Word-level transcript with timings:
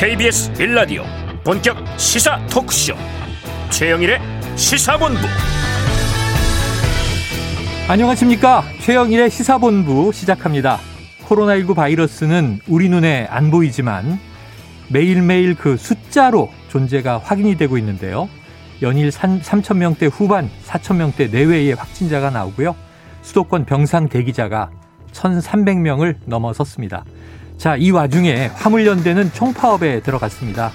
KBS 0.00 0.52
1라디오 0.52 1.02
본격 1.42 1.76
시사 1.98 2.38
토크쇼. 2.46 2.94
최영일의 3.70 4.20
시사본부. 4.54 5.18
안녕하십니까? 7.88 8.62
최영일의 8.80 9.28
시사본부 9.28 10.12
시작합니다. 10.12 10.78
코로나19 11.24 11.74
바이러스는 11.74 12.60
우리 12.68 12.88
눈에 12.88 13.26
안 13.28 13.50
보이지만 13.50 14.20
매일매일 14.88 15.56
그 15.56 15.76
숫자로 15.76 16.52
존재가 16.68 17.18
확인이 17.18 17.56
되고 17.56 17.76
있는데요. 17.76 18.28
연일 18.82 19.08
3천명대 19.08 20.12
후반 20.12 20.48
4천명대 20.64 21.32
내외의 21.32 21.72
확진자가 21.72 22.30
나오고요. 22.30 22.76
수도권 23.22 23.64
병상 23.64 24.08
대기자가 24.08 24.70
1,300명을 25.10 26.18
넘어섰습니다. 26.24 27.04
자, 27.58 27.74
이 27.76 27.90
와중에 27.90 28.50
화물연대는 28.54 29.32
총파업에 29.32 30.00
들어갔습니다. 30.00 30.70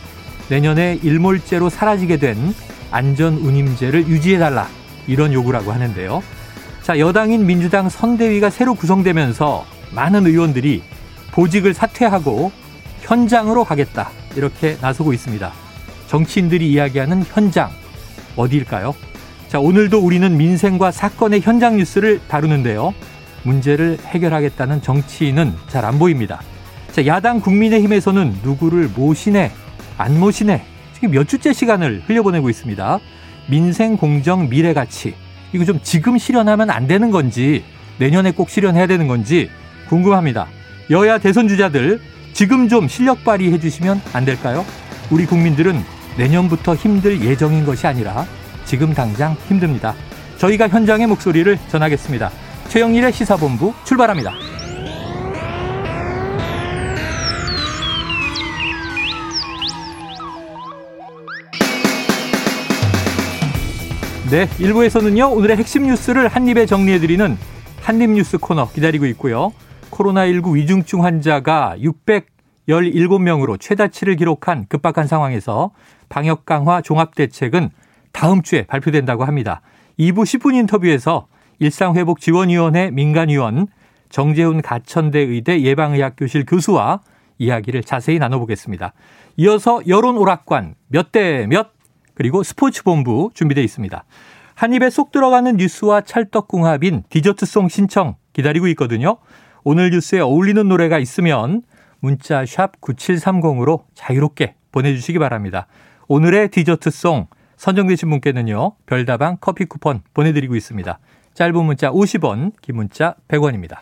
내년에 0.49 0.99
일몰제로 1.01 1.69
사라지게 1.69 2.17
된 2.17 2.53
안전운임제를 2.91 4.07
유지해달라. 4.07 4.67
이런 5.07 5.31
요구라고 5.31 5.71
하는데요. 5.71 6.21
자, 6.81 6.99
여당인 6.99 7.45
민주당 7.45 7.87
선대위가 7.87 8.49
새로 8.49 8.73
구성되면서 8.75 9.65
많은 9.91 10.27
의원들이 10.27 10.83
보직을 11.31 11.73
사퇴하고 11.73 12.51
현장으로 13.01 13.63
가겠다. 13.63 14.09
이렇게 14.35 14.77
나서고 14.81 15.13
있습니다. 15.13 15.53
정치인들이 16.07 16.69
이야기하는 16.69 17.23
현장. 17.23 17.69
어디일까요? 18.35 18.93
자, 19.47 19.59
오늘도 19.59 19.99
우리는 19.99 20.35
민생과 20.35 20.91
사건의 20.91 21.39
현장 21.39 21.77
뉴스를 21.77 22.19
다루는데요. 22.27 22.93
문제를 23.43 23.99
해결하겠다는 24.05 24.81
정치인은 24.81 25.53
잘 25.69 25.85
안 25.85 25.97
보입니다. 25.97 26.41
자, 26.93 27.07
야당 27.07 27.41
국민의힘에서는 27.41 28.35
누구를 28.43 28.87
모시네, 28.95 29.51
안 29.97 30.19
모시네, 30.19 30.63
지금 30.93 31.09
몇 31.09 31.27
주째 31.27 31.51
시간을 31.51 32.03
흘려보내고 32.05 32.51
있습니다. 32.51 32.99
민생 33.47 33.97
공정 33.97 34.47
미래 34.47 34.75
가치. 34.75 35.15
이거 35.53 35.65
좀 35.65 35.79
지금 35.81 36.19
실현하면 36.19 36.69
안 36.69 36.85
되는 36.85 37.09
건지, 37.09 37.63
내년에 37.97 38.29
꼭 38.31 38.51
실현해야 38.51 38.85
되는 38.85 39.07
건지 39.07 39.49
궁금합니다. 39.89 40.45
여야 40.91 41.17
대선 41.17 41.47
주자들 41.47 41.99
지금 42.33 42.69
좀 42.69 42.87
실력 42.87 43.23
발휘해 43.23 43.59
주시면 43.59 43.99
안 44.13 44.23
될까요? 44.23 44.63
우리 45.09 45.25
국민들은 45.25 45.83
내년부터 46.17 46.75
힘들 46.75 47.21
예정인 47.21 47.65
것이 47.65 47.87
아니라 47.87 48.27
지금 48.65 48.93
당장 48.93 49.35
힘듭니다. 49.47 49.95
저희가 50.37 50.67
현장의 50.67 51.07
목소리를 51.07 51.57
전하겠습니다. 51.69 52.29
최영일의 52.69 53.13
시사본부 53.13 53.73
출발합니다. 53.83 54.52
네, 64.33 64.47
1부에서는요, 64.47 65.31
오늘의 65.31 65.57
핵심 65.57 65.85
뉴스를 65.85 66.27
한입에 66.27 66.65
정리해드리는 66.65 67.37
한입 67.83 68.09
뉴스 68.09 68.39
코너 68.39 68.67
기다리고 68.67 69.05
있고요. 69.05 69.53
코로나19 69.91 70.55
위중증 70.55 71.03
환자가 71.03 71.75
617명으로 72.67 73.59
최다치를 73.59 74.15
기록한 74.15 74.65
급박한 74.69 75.05
상황에서 75.05 75.69
방역 76.09 76.47
강화 76.47 76.81
종합 76.81 77.13
대책은 77.13 77.69
다음 78.11 78.41
주에 78.41 78.63
발표된다고 78.63 79.23
합니다. 79.23 79.61
2부 79.99 80.23
10분 80.23 80.55
인터뷰에서 80.55 81.27
일상회복 81.59 82.19
지원위원회 82.19 82.89
민간위원 82.89 83.67
정재훈 84.09 84.63
가천대 84.63 85.19
의대 85.19 85.61
예방의학교실 85.61 86.47
교수와 86.47 87.01
이야기를 87.37 87.83
자세히 87.83 88.17
나눠보겠습니다. 88.17 88.93
이어서 89.37 89.81
여론 89.87 90.17
오락관 90.17 90.73
몇 90.87 91.11
대 91.11 91.45
몇 91.45 91.72
그리고 92.13 92.43
스포츠본부 92.43 93.31
준비되어 93.33 93.63
있습니다. 93.63 94.03
한 94.55 94.73
입에 94.73 94.89
쏙 94.89 95.11
들어가는 95.11 95.57
뉴스와 95.57 96.01
찰떡궁합인 96.01 97.03
디저트송 97.09 97.69
신청 97.69 98.15
기다리고 98.33 98.67
있거든요. 98.69 99.17
오늘 99.63 99.89
뉴스에 99.91 100.19
어울리는 100.19 100.67
노래가 100.67 100.99
있으면 100.99 101.63
문자 101.99 102.45
샵 102.45 102.79
9730으로 102.81 103.83
자유롭게 103.93 104.55
보내주시기 104.71 105.19
바랍니다. 105.19 105.67
오늘의 106.07 106.49
디저트송 106.49 107.27
선정되신 107.55 108.09
분께는요. 108.09 108.73
별다방 108.85 109.37
커피 109.39 109.65
쿠폰 109.65 110.01
보내드리고 110.13 110.55
있습니다. 110.55 110.99
짧은 111.33 111.65
문자 111.65 111.89
50원, 111.91 112.51
긴 112.61 112.75
문자 112.75 113.15
100원입니다. 113.27 113.79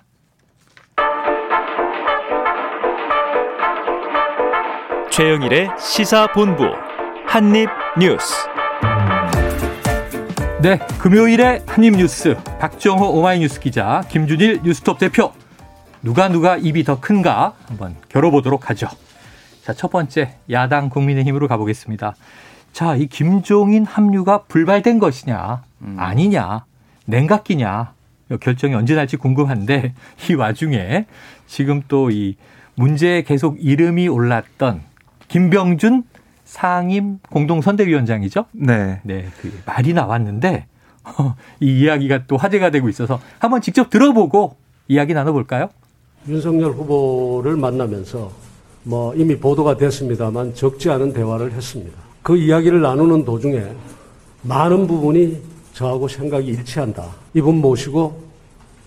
최영일의 5.10 5.72
시사본부 5.78 6.91
한입 7.32 7.70
뉴스 7.98 8.36
네, 10.62 10.78
금요일의 11.00 11.64
한입 11.66 11.96
뉴스 11.96 12.36
박정호 12.60 13.10
오마이뉴스 13.18 13.62
기자 13.62 14.04
김준일 14.10 14.64
뉴스톱 14.66 15.00
대표 15.00 15.32
누가 16.02 16.28
누가 16.28 16.58
입이 16.58 16.84
더 16.84 17.00
큰가 17.00 17.54
한번 17.70 17.96
겨뤄보도록 18.10 18.70
하죠. 18.70 18.90
자, 19.64 19.72
첫 19.72 19.90
번째 19.92 20.36
야당 20.50 20.90
국민의힘으로 20.90 21.48
가보겠습니다. 21.48 22.16
자, 22.74 22.96
이 22.98 23.08
김종인 23.08 23.86
합류가 23.86 24.44
불발된 24.50 25.00
것이냐 25.00 25.64
음. 25.84 25.96
아니냐 25.98 26.66
냉각기냐 27.06 27.94
결정이 28.42 28.76
언제 28.76 28.94
날지 28.94 29.16
궁금한데 29.16 29.94
이 30.30 30.34
와중에 30.34 31.06
지금 31.48 31.82
또 31.88 32.12
이 32.12 32.36
문제에 32.76 33.22
계속 33.22 33.56
이름이 33.62 34.10
올랐던 34.10 34.82
김병준 35.30 36.11
상임 36.52 37.20
공동선대위원장이죠. 37.30 38.44
네. 38.52 39.00
네. 39.04 39.30
그 39.42 39.50
말이 39.66 39.94
나왔는데 39.94 40.66
이 41.62 41.80
이야기가 41.80 42.26
또 42.28 42.36
화제가 42.36 42.72
되고 42.72 42.90
있어서 42.90 43.22
한번 43.40 43.62
직접 43.62 43.90
들어보고 43.90 44.58
이야기 44.90 45.14
나눠볼까요? 45.14 45.70
윤석열 46.28 46.72
후보를 46.74 47.56
만나면서 47.56 48.34
뭐 48.84 49.16
이미 49.16 49.38
보도가 49.38 49.78
됐습니다만 49.78 50.54
적지 50.54 50.90
않은 50.90 51.14
대화를 51.14 51.54
했습니다. 51.54 51.98
그 52.22 52.36
이야기를 52.36 52.82
나누는 52.82 53.24
도중에 53.24 53.64
많은 54.42 54.88
부분이 54.88 55.42
저하고 55.74 56.10
생각이 56.10 56.48
일치한다. 56.48 57.06
이분 57.34 57.62
모시고 57.62 58.22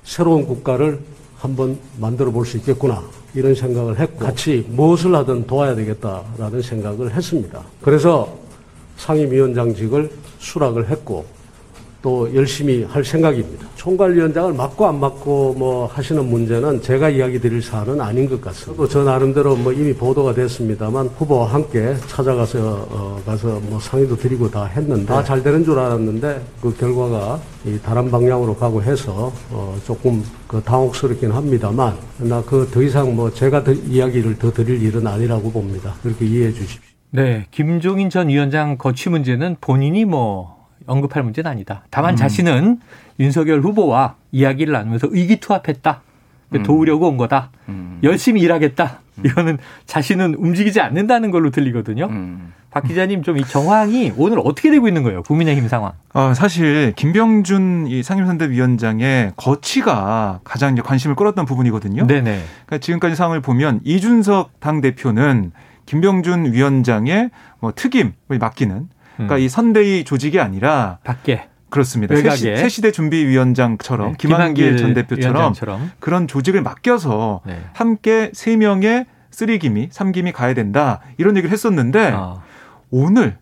새로운 0.02 0.46
국가를 0.46 1.00
한번 1.44 1.78
만들어 2.00 2.30
볼 2.30 2.46
수 2.46 2.56
있겠구나. 2.56 3.02
이런 3.34 3.54
생각을 3.54 3.98
했고 4.00 4.18
같이 4.18 4.64
무엇을 4.70 5.14
하든 5.14 5.46
도와야 5.46 5.74
되겠다라는 5.74 6.62
생각을 6.62 7.12
했습니다. 7.12 7.62
그래서 7.82 8.34
상임위원장직을 8.96 10.10
수락을 10.38 10.88
했고 10.88 11.26
또 12.04 12.28
열심히 12.34 12.84
할 12.84 13.02
생각입니다. 13.02 13.66
총괄위원장을 13.76 14.52
맡고 14.52 14.86
안 14.86 15.00
맡고 15.00 15.54
뭐 15.56 15.86
하시는 15.86 16.22
문제는 16.22 16.82
제가 16.82 17.08
이야기 17.08 17.40
드릴 17.40 17.62
사안은 17.62 17.98
아닌 17.98 18.28
것 18.28 18.42
같습니다. 18.42 18.86
저 18.88 19.04
나름대로 19.04 19.56
뭐 19.56 19.72
이미 19.72 19.94
보도가 19.94 20.34
됐습니다만 20.34 21.06
후보와 21.16 21.46
함께 21.54 21.94
찾아가서 22.06 22.58
어 22.90 23.22
가서 23.24 23.58
뭐 23.70 23.80
상의도 23.80 24.16
드리고 24.18 24.50
다 24.50 24.66
했는데 24.66 25.06
다 25.06 25.24
잘 25.24 25.42
되는 25.42 25.64
줄 25.64 25.78
알았는데 25.78 26.42
그 26.60 26.76
결과가 26.76 27.40
이 27.64 27.78
다른 27.82 28.10
방향으로 28.10 28.54
가고 28.54 28.82
해서 28.82 29.32
어 29.50 29.74
조금 29.86 30.22
그 30.46 30.60
당혹스럽긴 30.62 31.30
합니다만 31.32 31.96
나 32.18 32.42
그 32.42 32.68
더 32.70 32.82
이상 32.82 33.16
뭐 33.16 33.32
제가 33.32 33.64
더 33.64 33.72
이야기를 33.72 34.38
더 34.38 34.52
드릴 34.52 34.82
일은 34.82 35.06
아니라고 35.06 35.50
봅니다. 35.50 35.94
그렇게 36.02 36.26
이해해 36.26 36.52
주십시오. 36.52 36.82
네, 37.12 37.46
김종인 37.50 38.10
전 38.10 38.28
위원장 38.28 38.76
거취 38.76 39.08
문제는 39.08 39.56
본인이 39.62 40.04
뭐 40.04 40.63
언급할 40.86 41.22
문제는 41.22 41.50
아니다. 41.50 41.84
다만 41.90 42.14
음. 42.14 42.16
자신은 42.16 42.80
윤석열 43.20 43.60
후보와 43.60 44.16
이야기를 44.32 44.72
나누면서 44.72 45.08
의기투합했다. 45.10 46.00
음. 46.54 46.62
도우려고 46.62 47.08
온 47.08 47.16
거다. 47.16 47.50
음. 47.68 47.98
열심히 48.02 48.40
일하겠다. 48.42 49.00
음. 49.18 49.22
이거는 49.26 49.58
자신은 49.86 50.34
움직이지 50.34 50.80
않는다는 50.80 51.30
걸로 51.30 51.50
들리거든요. 51.50 52.06
음. 52.06 52.52
박 52.70 52.82
기자님 52.88 53.22
좀 53.22 53.36
이 53.38 53.44
정황이 53.44 54.12
오늘 54.16 54.40
어떻게 54.40 54.68
되고 54.70 54.88
있는 54.88 55.04
거예요? 55.04 55.22
국민의힘 55.22 55.68
상황. 55.68 55.92
어, 56.12 56.34
사실 56.34 56.92
김병준 56.96 57.86
이 57.88 58.02
상임선대위원장의 58.02 59.32
거취가 59.36 60.40
가장 60.42 60.72
이제 60.72 60.82
관심을 60.82 61.14
끌었던 61.14 61.44
부분이거든요. 61.46 62.06
네네. 62.06 62.42
그러니까 62.66 62.78
지금까지 62.78 63.14
상황을 63.14 63.40
보면 63.40 63.80
이준석 63.84 64.58
당 64.60 64.80
대표는 64.80 65.52
김병준 65.86 66.52
위원장의 66.52 67.30
뭐 67.60 67.72
특임을 67.74 68.12
맡기는 68.40 68.88
그러니까 69.14 69.36
음. 69.36 69.40
이 69.40 69.48
선대위 69.48 70.04
조직이 70.04 70.40
아니라 70.40 70.98
밖에 71.04 71.48
그렇습니다. 71.70 72.14
외곽에. 72.14 72.56
새 72.56 72.68
시대 72.68 72.92
준비위원장처럼 72.92 74.12
네. 74.12 74.16
김한길 74.18 74.76
전 74.76 74.94
대표처럼 74.94 75.34
위원장처럼. 75.36 75.90
그런 75.98 76.28
조직을 76.28 76.62
맡겨서 76.62 77.40
네. 77.44 77.60
함께 77.72 78.30
세 78.32 78.56
명의 78.56 79.06
쓰리김이 79.30 79.88
삼김이 79.90 80.30
가야 80.32 80.54
된다 80.54 81.00
이런 81.18 81.36
얘기를 81.36 81.52
했었는데 81.52 82.12
아. 82.14 82.42
오늘 82.90 83.36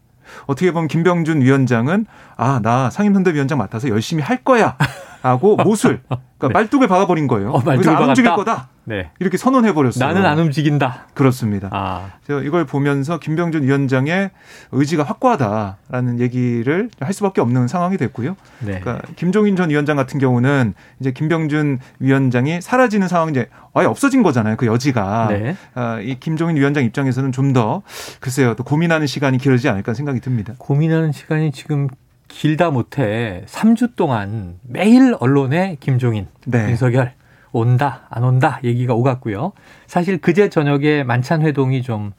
어떻게 0.47 0.73
보면 0.73 0.89
김병준 0.89 1.43
위원장은 1.43 2.07
아, 2.37 2.61
나 2.63 2.91
상임선대위원장 2.91 3.59
맡아서 3.59 3.89
열심히 3.89 4.23
할 4.23 4.43
거야. 4.45 4.77
하고 5.23 5.55
못을 5.65 6.03
그러니까 6.09 6.49
네. 6.49 6.53
말뚝을 6.53 6.89
박아버린 6.89 7.29
거예요. 7.29 7.53
어, 7.53 7.63
그래서 7.63 7.93
안 7.93 8.09
움직일 8.09 8.35
거다. 8.35 8.69
네. 8.85 9.11
이렇게 9.21 9.37
선언해 9.37 9.73
버렸어요. 9.73 10.05
나는 10.05 10.27
안 10.27 10.41
움직인다. 10.41 11.07
그렇습니다. 11.15 11.69
아. 11.71 12.15
제가 12.27 12.41
이걸 12.41 12.67
보면서 12.67 13.21
김병준 13.21 13.63
위원장의 13.63 14.33
의지가 14.73 15.05
확고하다라는 15.05 16.19
얘기를 16.19 16.91
할 16.99 17.13
수밖에 17.13 17.41
없는 17.41 17.69
상황이 17.69 17.97
됐고요. 17.97 18.35
네. 18.59 18.81
그러니까 18.81 19.07
김종인 19.15 19.55
전 19.55 19.71
위원장 19.71 19.97
같은 19.97 20.19
경우는 20.19 20.75
이제 20.99 21.13
김병준 21.13 21.79
위원장이 22.01 22.61
사라지는 22.61 23.07
상황이 23.07 23.31
이제 23.31 23.49
아예 23.75 23.87
없어진 23.87 24.25
거잖아요. 24.25 24.57
그 24.57 24.67
여지가. 24.67 25.29
네. 25.31 25.57
아, 25.75 26.01
이 26.01 26.19
김종인 26.19 26.57
위원장 26.57 26.83
입장에서는 26.85 27.31
좀 27.31 27.53
더 27.53 27.83
글쎄요. 28.21 28.55
또 28.55 28.65
고민하는 28.65 29.07
시간이 29.07 29.37
길어지지 29.37 29.69
않을까 29.69 29.93
생각이 29.93 30.21
듭니다. 30.21 30.55
고민하는 30.57 31.13
시간이 31.13 31.53
지금 31.53 31.87
길다 32.33 32.71
못해 32.71 33.45
3주 33.47 33.95
동안 33.95 34.59
매일 34.63 35.15
언론에 35.21 35.77
김종인, 35.81 36.27
네. 36.47 36.71
윤석열 36.71 37.13
온다 37.53 38.07
안 38.09 38.25
온다 38.25 38.59
얘기가 38.65 38.95
오갔고요. 38.95 39.53
사실 39.87 40.19
그제 40.19 40.49
저녁에 40.49 41.05
만찬 41.05 41.43
회동이 41.43 41.83
좀 41.83 42.13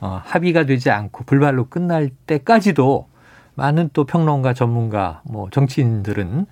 어, 0.00 0.20
합의가 0.24 0.64
되지 0.64 0.90
않고 0.90 1.24
불발로 1.24 1.68
끝날 1.68 2.10
때까지도 2.26 3.08
많은 3.54 3.90
또 3.92 4.04
평론가 4.04 4.54
전문가 4.54 5.22
뭐 5.24 5.48
정치인들은 5.50 6.46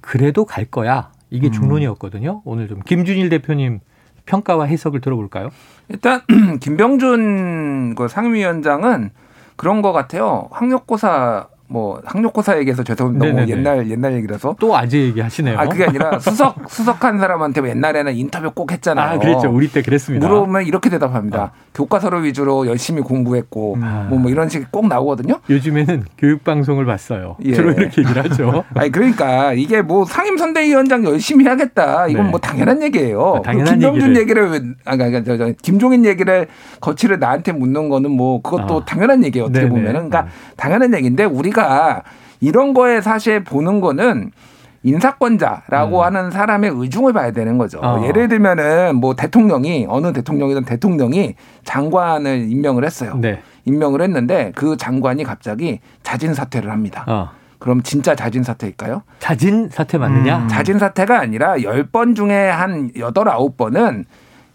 그래도 0.00 0.46
갈 0.46 0.64
거야 0.64 1.12
이게 1.28 1.48
음. 1.48 1.52
중론이었거든요. 1.52 2.40
오늘 2.44 2.68
좀 2.68 2.80
김준일 2.80 3.28
대표님 3.28 3.80
평가와 4.24 4.64
해석을 4.64 5.02
들어볼까요? 5.02 5.50
일단 5.88 6.22
김병준 6.60 7.96
그 7.96 8.08
상임위원장은 8.08 9.10
그런 9.56 9.82
것 9.82 9.92
같아요. 9.92 10.48
학력고사 10.52 11.48
뭐 11.72 12.02
학력고사 12.04 12.58
얘기해서 12.58 12.82
죄송합니다. 12.82 13.32
뭐 13.32 13.48
옛날 13.48 13.90
옛날 13.90 14.12
얘기라서 14.14 14.54
또 14.60 14.76
아재 14.76 14.98
얘기 14.98 15.20
하시네요. 15.20 15.58
아 15.58 15.66
그게 15.66 15.84
아니라 15.84 16.18
수석 16.18 16.56
수석한 16.68 17.18
사람한테 17.18 17.62
뭐 17.62 17.70
옛날에는 17.70 18.14
인터뷰 18.14 18.50
꼭 18.50 18.70
했잖아요. 18.72 19.14
아 19.14 19.18
그랬죠. 19.18 19.48
우리 19.50 19.68
때 19.68 19.80
그랬습니다. 19.80 20.26
물어보면 20.26 20.66
이렇게 20.66 20.90
대답합니다. 20.90 21.42
어. 21.44 21.50
교과서를 21.74 22.24
위주로 22.24 22.66
열심히 22.66 23.00
공부했고 23.00 23.74
음. 23.74 24.06
뭐, 24.10 24.18
뭐 24.18 24.30
이런 24.30 24.50
식이 24.50 24.66
꼭 24.70 24.86
나오거든요. 24.86 25.40
요즘에는 25.48 26.04
교육 26.18 26.44
방송을 26.44 26.84
봤어요. 26.84 27.36
예. 27.44 27.54
주로 27.54 27.72
이렇게 27.72 28.02
얘기를 28.02 28.22
하죠. 28.22 28.64
아니 28.74 28.92
그러니까 28.92 29.54
이게 29.54 29.80
뭐 29.80 30.04
상임 30.04 30.36
선대위원장 30.36 31.04
열심히 31.04 31.46
하겠다. 31.46 32.06
이건 32.08 32.24
네. 32.24 32.30
뭐 32.30 32.38
당연한 32.38 32.82
얘기예요. 32.82 33.36
아, 33.36 33.42
당연한 33.42 33.78
김병준 33.78 34.16
얘기를, 34.16 34.52
얘기를 34.52 34.74
아 34.84 34.96
그러니까 34.96 35.22
저, 35.24 35.38
저, 35.38 35.52
김종인 35.62 36.04
얘기를 36.04 36.48
거치를 36.80 37.18
나한테 37.18 37.52
묻는 37.52 37.88
거는 37.88 38.10
뭐 38.10 38.42
그것도 38.42 38.80
아. 38.80 38.84
당연한 38.84 39.24
얘기예요. 39.24 39.46
어떻게 39.46 39.60
네네. 39.60 39.70
보면은 39.70 39.92
그러니까 39.92 40.22
음. 40.22 40.28
당연한 40.56 40.94
얘기인데 40.94 41.24
우리가 41.24 41.61
우리가 41.62 42.02
이런 42.40 42.74
거에 42.74 43.00
사실 43.00 43.44
보는 43.44 43.80
거는 43.80 44.32
인사권자라고 44.84 46.00
음. 46.00 46.04
하는 46.04 46.30
사람의 46.32 46.72
의중을 46.74 47.12
봐야 47.12 47.30
되는 47.30 47.56
거죠. 47.56 47.78
어. 47.80 48.04
예를 48.04 48.26
들면은 48.28 48.96
뭐 48.96 49.14
대통령이 49.14 49.86
어느 49.88 50.12
대통령이든 50.12 50.64
대통령이 50.64 51.36
장관을 51.64 52.50
임명을 52.50 52.84
했어요. 52.84 53.16
네. 53.20 53.40
임명을 53.64 54.02
했는데 54.02 54.50
그 54.56 54.76
장관이 54.76 55.22
갑자기 55.22 55.78
자진 56.02 56.34
사퇴를 56.34 56.70
합니다. 56.70 57.04
어. 57.06 57.30
그럼 57.60 57.82
진짜 57.84 58.16
자진 58.16 58.42
사퇴일까요? 58.42 59.04
자진 59.20 59.68
사퇴 59.68 59.98
맞느냐? 59.98 60.38
음. 60.38 60.48
자진 60.48 60.80
사퇴가 60.80 61.20
아니라 61.20 61.54
10번 61.54 62.16
중에 62.16 62.50
한 62.50 62.90
8, 62.98 63.12
9번은 63.12 64.04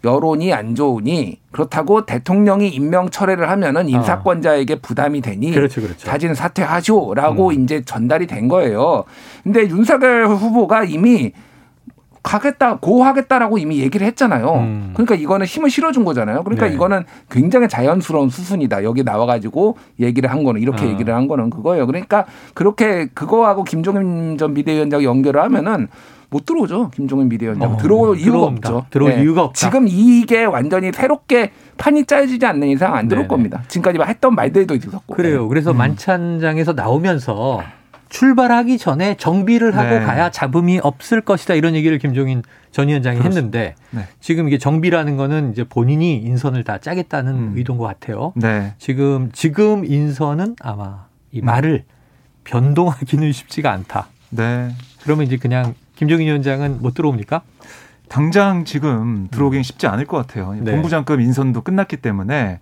여론이 0.04 0.52
안 0.52 0.74
좋으니 0.74 1.38
그렇다고 1.50 2.06
대통령이 2.06 2.68
임명 2.68 3.10
철회를 3.10 3.48
하면은 3.50 3.82
아. 3.82 3.88
인사권자에게 3.88 4.76
부담이 4.76 5.20
되니 5.20 5.52
그렇죠, 5.52 5.80
그렇죠. 5.80 6.06
자진 6.06 6.34
사퇴하시오라고 6.34 7.48
음. 7.48 7.52
이제 7.52 7.82
전달이 7.84 8.26
된 8.26 8.48
거예요. 8.48 9.04
근데 9.42 9.62
윤석열 9.62 10.26
후보가 10.26 10.84
이미 10.84 11.32
가겠다, 12.22 12.76
고하겠다라고 12.76 13.58
이미 13.58 13.78
얘기를 13.78 14.06
했잖아요. 14.08 14.52
음. 14.54 14.90
그러니까 14.92 15.14
이거는 15.14 15.46
힘을 15.46 15.70
실어준 15.70 16.04
거잖아요. 16.04 16.42
그러니까 16.42 16.68
네. 16.68 16.74
이거는 16.74 17.04
굉장히 17.30 17.68
자연스러운 17.68 18.28
수순이다. 18.28 18.84
여기 18.84 19.02
나와가지고 19.02 19.78
얘기를 20.00 20.30
한 20.30 20.44
거는 20.44 20.60
이렇게 20.60 20.84
아. 20.84 20.88
얘기를 20.88 21.14
한 21.14 21.26
거는 21.26 21.48
그거예요. 21.48 21.86
그러니까 21.86 22.26
그렇게 22.54 23.06
그거하고 23.14 23.64
김종인 23.64 24.36
전 24.36 24.52
비대위원장 24.52 25.02
연결을 25.02 25.40
하면은 25.42 25.88
못 26.30 26.44
들어오죠. 26.44 26.90
김종인 26.90 27.28
비대위원장. 27.28 27.72
어, 27.72 27.76
들어올 27.78 28.18
이유가. 28.18 28.42
없죠. 28.42 28.86
들어올 28.90 29.14
네. 29.14 29.22
이유가 29.22 29.44
없다. 29.44 29.54
지금 29.54 29.86
이게 29.88 30.44
완전히 30.44 30.90
새롭게 30.92 31.52
판이 31.78 32.04
짜여지지 32.04 32.44
않는 32.44 32.68
이상 32.68 32.94
안 32.94 33.08
들어올 33.08 33.24
네네. 33.24 33.28
겁니다. 33.28 33.62
지금까지 33.68 33.98
했던 34.06 34.34
말들도 34.34 34.74
있었고. 34.74 35.14
그래요. 35.14 35.42
네. 35.42 35.48
그래서 35.48 35.70
음. 35.70 35.78
만찬장에서 35.78 36.74
나오면서 36.74 37.62
출발하기 38.10 38.78
전에 38.78 39.16
정비를 39.16 39.76
하고 39.76 39.98
네. 39.98 40.00
가야 40.00 40.30
잡음이 40.30 40.80
없을 40.82 41.20
것이다 41.20 41.54
이런 41.54 41.74
얘기를 41.74 41.98
김종인 41.98 42.42
전 42.72 42.88
위원장이 42.88 43.18
그렇습니다. 43.18 43.58
했는데 43.58 43.74
네. 43.90 44.06
지금 44.20 44.48
이게 44.48 44.58
정비라는 44.58 45.16
거는 45.16 45.52
이제 45.52 45.64
본인이 45.64 46.16
인선을 46.16 46.64
다 46.64 46.78
짜겠다는 46.78 47.34
음. 47.34 47.52
의도인 47.56 47.78
것 47.78 47.84
같아요. 47.86 48.32
네. 48.36 48.74
지금 48.78 49.30
지금 49.32 49.84
인선은 49.84 50.56
아마 50.60 51.06
이 51.32 51.40
말을 51.40 51.84
음. 51.86 51.92
변동하기는 52.44 53.30
쉽지가 53.32 53.70
않다. 53.72 54.08
네. 54.30 54.70
그러면 55.02 55.26
이제 55.26 55.36
그냥 55.36 55.74
김종인 55.98 56.28
위원장은 56.28 56.80
못 56.80 56.94
들어옵니까? 56.94 57.42
당장 58.08 58.64
지금 58.64 59.26
들어오기는 59.32 59.64
쉽지 59.64 59.88
않을 59.88 60.06
것 60.06 60.16
같아요. 60.16 60.54
네. 60.54 60.70
본부장급 60.70 61.20
인선도 61.20 61.62
끝났기 61.62 61.96
때문에 61.96 62.60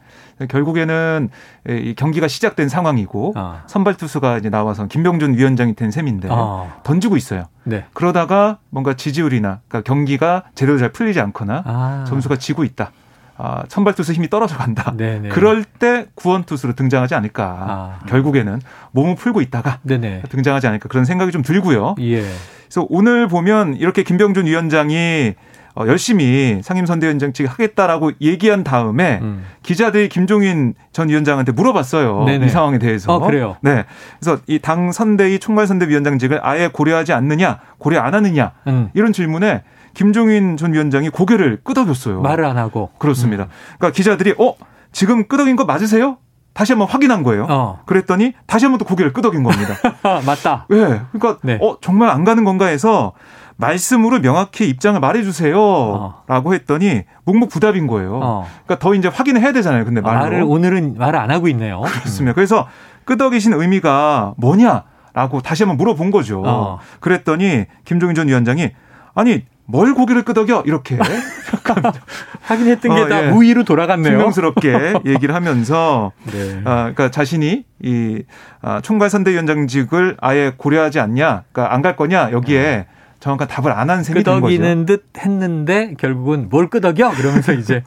결국에는 0.48 1.28
이 1.68 1.94
경기가 1.96 2.28
시작된 2.28 2.70
상황이고 2.70 3.34
아. 3.36 3.62
선발 3.66 3.98
투수가 3.98 4.38
이제 4.38 4.48
나와서 4.48 4.86
김병준 4.86 5.34
위원장이 5.34 5.74
된 5.74 5.90
셈인데 5.90 6.28
아. 6.30 6.78
던지고 6.82 7.18
있어요. 7.18 7.44
네. 7.64 7.84
그러다가 7.92 8.58
뭔가 8.70 8.94
지지율이나 8.94 9.60
그러니까 9.68 9.82
경기가 9.82 10.44
제대로 10.54 10.78
잘 10.78 10.90
풀리지 10.90 11.20
않거나 11.20 11.62
아. 11.66 12.04
점수가 12.08 12.36
지고 12.36 12.64
있다. 12.64 12.90
아, 13.38 13.64
선발 13.68 13.94
투수 13.94 14.12
힘이 14.12 14.28
떨어져 14.30 14.56
간다. 14.56 14.94
네네. 14.96 15.28
그럴 15.28 15.62
때 15.64 16.06
구원 16.14 16.44
투수로 16.44 16.72
등장하지 16.74 17.14
않을까. 17.14 17.44
아. 17.44 18.06
결국에는 18.08 18.60
몸을 18.92 19.14
풀고 19.16 19.40
있다가 19.42 19.78
네네. 19.82 20.22
등장하지 20.30 20.66
않을까 20.66 20.88
그런 20.88 21.04
생각이 21.04 21.32
좀 21.32 21.42
들고요. 21.42 21.96
예. 22.00 22.22
그래서 22.64 22.86
오늘 22.88 23.28
보면 23.28 23.74
이렇게 23.74 24.02
김병준 24.02 24.46
위원장이 24.46 25.34
어, 25.78 25.86
열심히 25.86 26.60
상임선대위원장직 26.62 27.50
하겠다라고 27.50 28.12
얘기한 28.22 28.64
다음에 28.64 29.18
음. 29.20 29.44
기자들이 29.62 30.08
김종인 30.08 30.72
전 30.90 31.10
위원장한테 31.10 31.52
물어봤어요. 31.52 32.24
네네. 32.24 32.46
이 32.46 32.48
상황에 32.48 32.78
대해서. 32.78 33.12
어, 33.14 33.20
그래요. 33.20 33.58
네. 33.60 33.84
그래서 34.18 34.40
이 34.46 34.58
당 34.58 34.90
선대위 34.90 35.38
총괄 35.38 35.66
선대위원장직을 35.66 36.40
아예 36.42 36.68
고려하지 36.72 37.12
않느냐, 37.12 37.58
고려 37.76 38.00
안 38.00 38.14
하느냐 38.14 38.52
음. 38.68 38.88
이런 38.94 39.12
질문에 39.12 39.64
김종인 39.96 40.58
전 40.58 40.74
위원장이 40.74 41.08
고개를 41.08 41.60
끄덕였어요. 41.64 42.20
말을 42.20 42.44
안 42.44 42.58
하고. 42.58 42.90
그렇습니다. 42.98 43.44
음. 43.44 43.48
그러니까 43.78 43.96
기자들이 43.96 44.34
어 44.38 44.54
지금 44.92 45.26
끄덕인 45.26 45.56
거 45.56 45.64
맞으세요? 45.64 46.18
다시 46.52 46.72
한번 46.72 46.86
확인한 46.86 47.22
거예요. 47.22 47.46
어. 47.48 47.80
그랬더니 47.86 48.34
다시 48.46 48.66
한번 48.66 48.78
또 48.78 48.84
고개를 48.84 49.14
끄덕인 49.14 49.42
겁니다. 49.42 49.74
맞다. 50.26 50.66
예. 50.70 50.74
네. 50.74 51.00
그러니까 51.12 51.38
네. 51.42 51.58
어 51.62 51.78
정말 51.80 52.10
안 52.10 52.24
가는 52.24 52.44
건가 52.44 52.66
해서 52.66 53.14
말씀으로 53.56 54.20
명확히 54.20 54.68
입장을 54.68 55.00
말해주세요. 55.00 55.58
어. 55.58 56.22
라고 56.26 56.52
했더니 56.52 57.04
묵묵부답인 57.24 57.86
거예요. 57.86 58.20
어. 58.22 58.46
그러니까 58.66 58.78
더 58.78 58.94
이제 58.94 59.08
확인을 59.08 59.40
해야 59.40 59.52
되잖아요. 59.52 59.86
근데 59.86 60.02
말로. 60.02 60.20
말을 60.20 60.42
오늘은 60.42 60.96
말을 60.98 61.18
안 61.18 61.30
하고 61.30 61.48
있네요. 61.48 61.80
그렇습니다. 61.80 62.32
음. 62.32 62.34
그래서 62.34 62.68
끄덕이신 63.06 63.54
의미가 63.54 64.34
뭐냐라고 64.36 65.40
다시 65.42 65.62
한번 65.62 65.78
물어본 65.78 66.10
거죠. 66.10 66.42
어. 66.44 66.80
그랬더니 67.00 67.64
김종인 67.86 68.14
전 68.14 68.28
위원장이 68.28 68.72
아니 69.14 69.46
뭘 69.66 69.94
고개를 69.94 70.22
끄덕여 70.22 70.62
이렇게 70.66 70.96
확인했던 72.42 72.94
게다 72.94 73.18
어, 73.18 73.24
예. 73.24 73.30
무의로 73.30 73.64
돌아갔네요. 73.64 74.12
분명스럽게 74.12 74.94
얘기를 75.06 75.34
하면서 75.34 76.12
네. 76.24 76.60
아, 76.64 76.74
그러니까 76.94 77.10
자신이 77.10 77.64
이 77.82 78.22
아, 78.62 78.80
총괄 78.80 79.10
선대위원장직을 79.10 80.16
아예 80.20 80.52
고려하지 80.56 81.00
않냐, 81.00 81.44
그러니까 81.52 81.74
안 81.74 81.82
갈 81.82 81.96
거냐 81.96 82.30
여기에 82.32 82.62
네. 82.62 82.86
정확한 83.20 83.48
답을 83.48 83.72
안 83.72 83.90
한 83.90 84.02
셈이 84.04 84.22
된 84.22 84.34
거죠. 84.40 84.40
끄덕이는 84.46 84.86
듯 84.86 85.06
했는데 85.18 85.94
결국은 85.98 86.48
뭘 86.50 86.68
끄덕여? 86.70 87.10
그러면서 87.12 87.52
이제 87.54 87.82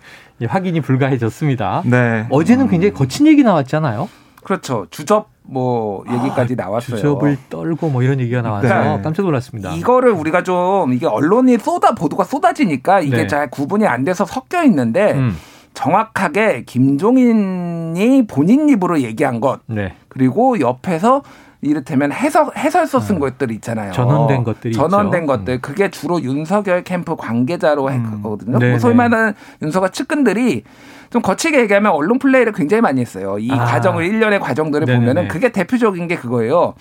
확인이 0.47 0.81
불가해졌습니다. 0.81 1.83
네. 1.85 2.25
어제는 2.29 2.67
굉장히 2.69 2.93
거친 2.93 3.27
얘기 3.27 3.43
나왔잖아요. 3.43 4.09
그렇죠. 4.43 4.87
주접 4.89 5.28
뭐 5.51 6.03
얘기까지 6.07 6.53
아, 6.59 6.63
나왔어요. 6.63 6.97
주접을 6.97 7.37
떨고 7.49 7.89
뭐 7.89 8.03
이런 8.03 8.19
얘기가 8.19 8.41
나와서 8.41 8.67
네. 8.67 9.01
깜짝 9.01 9.23
놀랐습니다. 9.23 9.73
이거를 9.73 10.11
우리가 10.11 10.43
좀 10.43 10.93
이게 10.93 11.05
언론이 11.07 11.57
쏟아 11.57 11.93
보도가 11.95 12.23
쏟아지니까 12.23 13.01
이게 13.01 13.17
네. 13.17 13.27
잘 13.27 13.49
구분이 13.49 13.87
안 13.87 14.03
돼서 14.03 14.25
섞여 14.25 14.63
있는데 14.63 15.13
음. 15.13 15.35
정확하게 15.73 16.63
김종인이 16.65 18.27
본인 18.27 18.69
입으로 18.69 19.01
얘기한 19.01 19.39
것 19.39 19.59
네. 19.65 19.93
그리고 20.07 20.59
옆에서 20.59 21.23
이를테면 21.61 22.11
해설 22.13 22.47
해설서 22.55 22.99
쓴 22.99 23.15
음. 23.15 23.19
것들 23.19 23.51
있잖아요. 23.51 23.91
전원된 23.91 24.43
것들이 24.43 24.73
전원된 24.73 25.23
있죠. 25.23 25.27
것들 25.27 25.53
음. 25.55 25.59
그게 25.61 25.89
주로 25.89 26.21
윤석열 26.21 26.83
캠프 26.83 27.15
관계자로 27.15 27.87
음. 27.87 28.15
했거든요. 28.15 28.59
네, 28.59 28.79
소위 28.79 28.93
네. 28.93 28.97
말하는 28.97 29.33
윤석열 29.61 29.89
측근들이 29.91 30.63
좀 31.09 31.21
거치게 31.21 31.59
얘기하면 31.61 31.91
언론 31.91 32.17
플레이를 32.19 32.53
굉장히 32.53 32.81
많이 32.81 33.01
했어요. 33.01 33.37
이 33.39 33.51
아. 33.51 33.65
과정을 33.65 34.05
일련의 34.05 34.39
과정들을 34.39 34.85
네네네. 34.85 35.05
보면은 35.05 35.27
그게 35.27 35.51
대표적인 35.51 36.07
게 36.07 36.15
그거예요. 36.15 36.75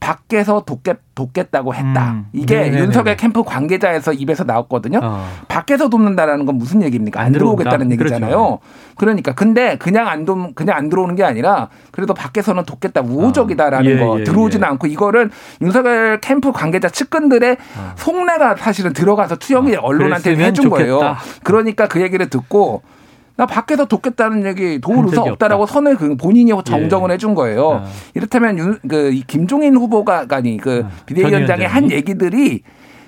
밖에서 0.00 0.62
돕겠, 0.66 0.98
돕겠다고 1.14 1.74
했다. 1.74 2.12
음. 2.12 2.26
이게 2.32 2.56
네네네. 2.56 2.78
윤석열 2.82 3.16
캠프 3.16 3.42
관계자에서 3.42 4.12
입에서 4.12 4.44
나왔거든요. 4.44 5.00
어. 5.02 5.26
밖에서 5.48 5.88
돕는다라는 5.88 6.46
건 6.46 6.56
무슨 6.56 6.82
얘기입니까? 6.82 7.20
안, 7.20 7.26
안 7.26 7.32
들어오겠다는 7.32 7.90
얘기잖아요. 7.92 8.30
그렇죠. 8.30 8.58
그러니까 8.96 9.34
근데 9.34 9.76
그냥 9.76 10.08
안 10.08 10.24
돕, 10.24 10.54
그냥 10.54 10.76
안 10.76 10.88
들어오는 10.88 11.14
게 11.14 11.24
아니라 11.24 11.68
그래도 11.92 12.14
밖에서는 12.14 12.64
돕겠다 12.64 13.00
우호적이다라는 13.02 13.86
어. 13.86 13.94
예, 13.94 13.98
거 14.04 14.20
예, 14.20 14.24
들어오지는 14.24 14.66
예. 14.66 14.70
않고 14.70 14.86
이거를 14.86 15.30
윤석열 15.62 16.20
캠프 16.20 16.52
관계자 16.52 16.88
측근들의 16.88 17.56
어. 17.76 17.92
속내가 17.96 18.56
사실은 18.56 18.92
들어가서 18.92 19.36
투영이 19.36 19.76
어. 19.76 19.80
언론한테 19.82 20.36
해준 20.36 20.64
좋겠다. 20.64 20.84
거예요. 20.98 21.16
그러니까 21.42 21.88
그 21.88 22.00
얘기를 22.02 22.28
듣고 22.28 22.82
나 23.36 23.44
밖에서 23.44 23.84
돕겠다는 23.84 24.46
얘기 24.46 24.80
도울 24.80 25.06
의사 25.06 25.22
없다라고 25.22 25.64
없다. 25.64 25.74
선을 25.74 25.96
그 25.96 26.16
본인이 26.16 26.52
정정을 26.64 27.10
예. 27.10 27.14
해준 27.14 27.34
거예요. 27.34 27.82
아. 27.82 27.84
이렇다면 28.14 28.58
윤, 28.58 28.78
그 28.88 29.20
김종인 29.26 29.76
후보가 29.76 30.26
아니 30.30 30.56
그 30.56 30.84
아. 30.86 30.90
비대위원장의 31.04 31.68
한 31.68 31.90
얘기들이 31.90 32.62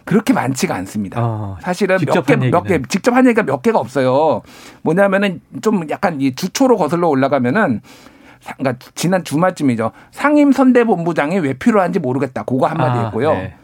그렇게 0.04 0.32
많지가 0.32 0.74
않습니다. 0.74 1.20
아, 1.20 1.56
사실은 1.60 1.98
몇 1.98 2.24
개, 2.24 2.36
몇 2.36 2.62
개, 2.62 2.80
직접 2.88 3.14
한 3.14 3.26
얘기가 3.26 3.42
몇 3.42 3.60
개가 3.62 3.78
없어요. 3.78 4.40
뭐냐면은 4.82 5.40
좀 5.60 5.88
약간 5.90 6.20
이 6.20 6.34
주초로 6.34 6.78
거슬러 6.78 7.08
올라가면은 7.08 7.82
그러니까 8.56 8.86
지난 8.94 9.24
주말쯤이죠. 9.24 9.92
상임 10.10 10.52
선대본부장이 10.52 11.38
왜 11.40 11.52
필요한지 11.52 11.98
모르겠다. 11.98 12.44
그거 12.44 12.66
한마디 12.66 12.98
아, 12.98 13.04
했고요. 13.04 13.32
네. 13.32 13.54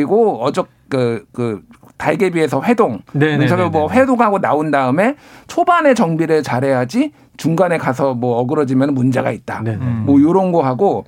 그리고 0.00 0.40
어저 0.44 0.66
그, 0.88 1.24
그 1.32 1.62
달개비에서 1.96 2.62
회동. 2.62 3.00
윤석열 3.42 3.70
뭐 3.70 3.90
회동하고 3.90 4.38
나온 4.40 4.70
다음에 4.70 5.16
초반에 5.48 5.94
정비를 5.94 6.44
잘해야지 6.44 7.12
중간에 7.36 7.76
가서 7.76 8.14
뭐 8.14 8.38
어그러지면 8.38 8.94
문제가 8.94 9.32
있다. 9.32 9.62
네네. 9.64 9.84
뭐 10.04 10.20
요런 10.20 10.52
거 10.52 10.62
하고 10.62 11.04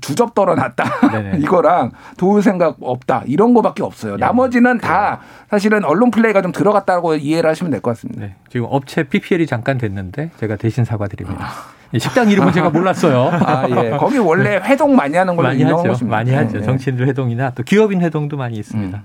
주접 0.00 0.34
떨어놨다. 0.34 0.84
이거랑 1.40 1.90
도울 2.16 2.40
생각 2.42 2.76
없다. 2.80 3.24
이런 3.26 3.52
거밖에 3.52 3.82
없어요. 3.82 4.14
예. 4.14 4.16
나머지는 4.16 4.78
다 4.78 5.20
사실은 5.50 5.84
언론 5.84 6.10
플레이가 6.10 6.40
좀 6.40 6.52
들어갔다고 6.52 7.16
이해를 7.16 7.50
하시면 7.50 7.70
될 7.70 7.82
것 7.82 7.90
같습니다. 7.90 8.22
네. 8.22 8.34
지금 8.48 8.66
업체 8.70 9.02
PPL이 9.02 9.46
잠깐 9.46 9.76
됐는데 9.76 10.30
제가 10.38 10.56
대신 10.56 10.84
사과드립니다. 10.86 11.44
아. 11.44 11.81
식당 11.98 12.30
이름은 12.30 12.52
제가 12.52 12.70
몰랐어요. 12.70 13.30
아, 13.44 13.66
예. 13.68 13.90
거기 13.90 14.18
원래 14.18 14.56
회동 14.64 14.96
많이 14.96 15.16
하는 15.16 15.36
걸로 15.36 15.48
많이 15.48 15.62
하죠. 15.62 16.04
많이 16.06 16.32
하죠. 16.32 16.58
네. 16.58 16.62
정치인들 16.64 17.06
회동이나 17.08 17.50
또 17.50 17.62
기업인 17.62 18.00
회동도 18.02 18.36
많이 18.36 18.56
있습니다. 18.58 18.98
음. 18.98 19.02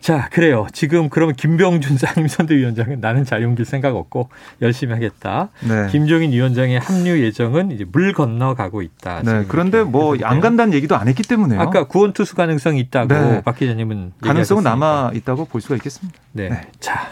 자, 0.00 0.30
그래요. 0.32 0.66
지금 0.72 1.10
그러면 1.10 1.34
김병준 1.36 1.98
상임 2.00 2.26
선대위원장은 2.26 3.00
나는 3.00 3.24
자유길 3.26 3.66
생각 3.66 3.94
없고 3.96 4.30
열심히 4.62 4.94
하겠다. 4.94 5.50
네. 5.60 5.88
김종인 5.90 6.32
위원장의 6.32 6.78
합류 6.80 7.20
예정은 7.22 7.70
이제 7.70 7.84
물 7.90 8.14
건너가고 8.14 8.80
있다. 8.80 9.20
네. 9.22 9.44
그런데 9.46 9.82
뭐 9.82 10.16
안 10.22 10.40
간다는 10.40 10.72
얘기도 10.72 10.96
안 10.96 11.06
했기 11.06 11.22
때문에요. 11.22 11.60
아까 11.60 11.84
구원 11.84 12.14
투수 12.14 12.34
가능성이 12.34 12.80
있다고 12.80 13.08
네. 13.12 13.42
박 13.44 13.56
기자님은 13.56 14.12
가능성은 14.22 14.62
남아 14.64 15.10
있다고 15.14 15.44
볼 15.44 15.60
수가 15.60 15.74
있겠습니다. 15.76 16.18
네. 16.32 16.48
네. 16.48 16.62
자. 16.80 17.10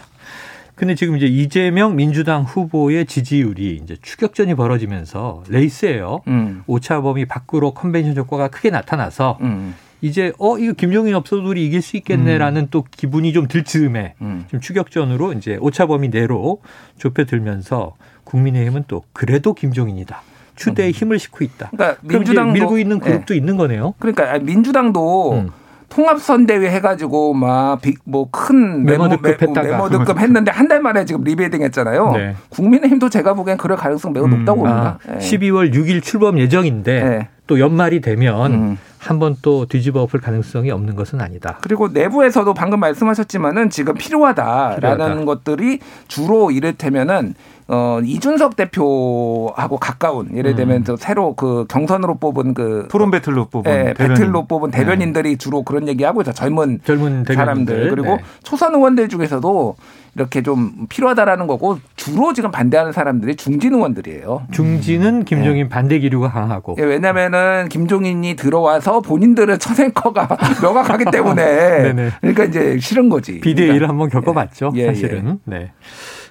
근데 0.79 0.95
지금 0.95 1.17
이제 1.17 1.25
이재명 1.25 1.97
민주당 1.97 2.43
후보의 2.43 3.05
지지율이 3.05 3.81
이제 3.83 3.97
추격전이 4.01 4.55
벌어지면서 4.55 5.43
레이스예요. 5.49 6.21
음. 6.29 6.63
오차범위 6.67 7.25
밖으로 7.25 7.71
컨벤션 7.71 8.15
효과가 8.15 8.47
크게 8.47 8.69
나타나서 8.69 9.39
음. 9.41 9.75
이제 9.99 10.31
어 10.39 10.57
이거 10.57 10.71
김종인 10.71 11.15
없어도 11.15 11.49
우리 11.49 11.65
이길 11.65 11.81
수 11.81 11.97
있겠네라는 11.97 12.61
음. 12.61 12.67
또 12.71 12.85
기분이 12.89 13.33
좀 13.33 13.49
들 13.49 13.65
즈음에 13.65 14.13
음. 14.21 14.45
좀 14.49 14.61
추격전으로 14.61 15.33
이제 15.33 15.57
오차범위 15.59 16.11
내로 16.11 16.61
좁혀들면서 16.97 17.97
국민의힘은 18.23 18.85
또 18.87 19.03
그래도 19.11 19.53
김종인이다. 19.53 20.21
추대에 20.55 20.87
음. 20.87 20.91
힘을 20.91 21.19
싣고 21.19 21.43
있다. 21.43 21.71
그러니까 21.75 21.97
민주당 22.07 22.53
밀고 22.53 22.77
있는 22.77 22.99
그룹도 22.99 23.33
네. 23.33 23.37
있는 23.37 23.57
거네요. 23.57 23.95
그러니까 23.99 24.39
민주당도 24.39 25.33
음. 25.33 25.49
통합선대위 25.89 26.67
해가지고 26.67 27.33
막 27.33 27.79
뭐 28.05 28.29
큰 28.31 28.83
매머드급 28.85 29.37
매머, 29.39 29.53
매머드급 29.53 30.19
했는데 30.19 30.51
한 30.51 30.67
달 30.69 30.81
만에 30.81 31.03
지금 31.05 31.23
리베이딩 31.23 31.63
했잖아요. 31.63 32.11
네. 32.11 32.35
국민의힘도 32.49 33.09
제가 33.09 33.33
보기엔 33.33 33.57
그럴 33.57 33.75
가능성 33.75 34.13
매우 34.13 34.27
높다고 34.27 34.61
음. 34.61 34.65
봅니다. 34.67 34.99
아, 35.07 35.11
네. 35.13 35.17
12월 35.17 35.73
6일 35.73 36.03
출범 36.03 36.37
예정인데 36.37 37.03
네. 37.03 37.27
또 37.47 37.59
연말이 37.59 38.01
되면 38.01 38.53
음. 38.53 38.77
한번 38.99 39.35
또 39.41 39.65
뒤집어 39.65 40.01
엎을 40.03 40.19
가능성이 40.21 40.69
없는 40.71 40.95
것은 40.95 41.21
아니다. 41.21 41.57
그리고 41.61 41.87
내부에서도 41.87 42.53
방금 42.53 42.79
말씀하셨지만은 42.81 43.69
지금 43.71 43.95
필요하다라는 43.95 44.79
필요하다. 44.97 45.25
것들이 45.25 45.79
주로 46.07 46.51
이를테면은 46.51 47.33
어, 47.71 47.99
이준석 48.03 48.55
대표하고 48.55 49.77
가까운 49.77 50.35
예를 50.35 50.55
들면 50.55 50.85
음. 50.89 50.95
새로 50.97 51.35
그 51.35 51.65
경선으로 51.69 52.15
뽑은 52.15 52.55
그 52.55 52.87
토론 52.89 53.11
배틀로 53.11 53.45
뽑은 53.45 53.71
예, 53.71 53.93
배틀로 53.93 54.47
뽑은 54.47 54.71
네. 54.71 54.79
대변인들이 54.79 55.29
네. 55.29 55.37
주로 55.37 55.61
그런 55.61 55.87
얘기하고 55.87 56.21
있어 56.21 56.33
젊은 56.33 56.79
젊은 56.83 57.25
사람들 57.25 57.91
그리고 57.91 58.15
네. 58.15 58.23
초선 58.41 58.73
의원들 58.73 59.07
중에서도 59.07 59.75
이렇게 60.15 60.41
좀 60.41 60.87
필요하다라는 60.89 61.45
거고 61.45 61.77
주로 61.95 62.33
지금 62.33 62.49
반대하는 62.49 62.91
사람들이 62.91 63.35
중진 63.35 63.75
의원들이에요. 63.75 64.47
중진은 64.49 65.25
김종인 65.25 65.65
네. 65.65 65.69
반대 65.69 65.99
기류가 65.99 66.31
강하고. 66.31 66.75
예, 66.79 66.83
왜냐면은 66.83 67.69
김종인이 67.69 68.35
들어와서 68.35 69.01
본인들은 69.01 69.59
처생커가 69.59 70.27
명확하기 70.63 71.05
때문에 71.11 71.93
그러니까 72.19 72.45
이제 72.45 72.79
싫은 72.79 73.09
거지. 73.09 73.39
비대위를 73.39 73.79
그러니까. 73.79 73.89
한번 73.89 74.09
겪어봤죠. 74.09 74.71
예, 74.73 74.87
사실은. 74.87 75.39
예. 75.47 75.51
네. 75.57 75.71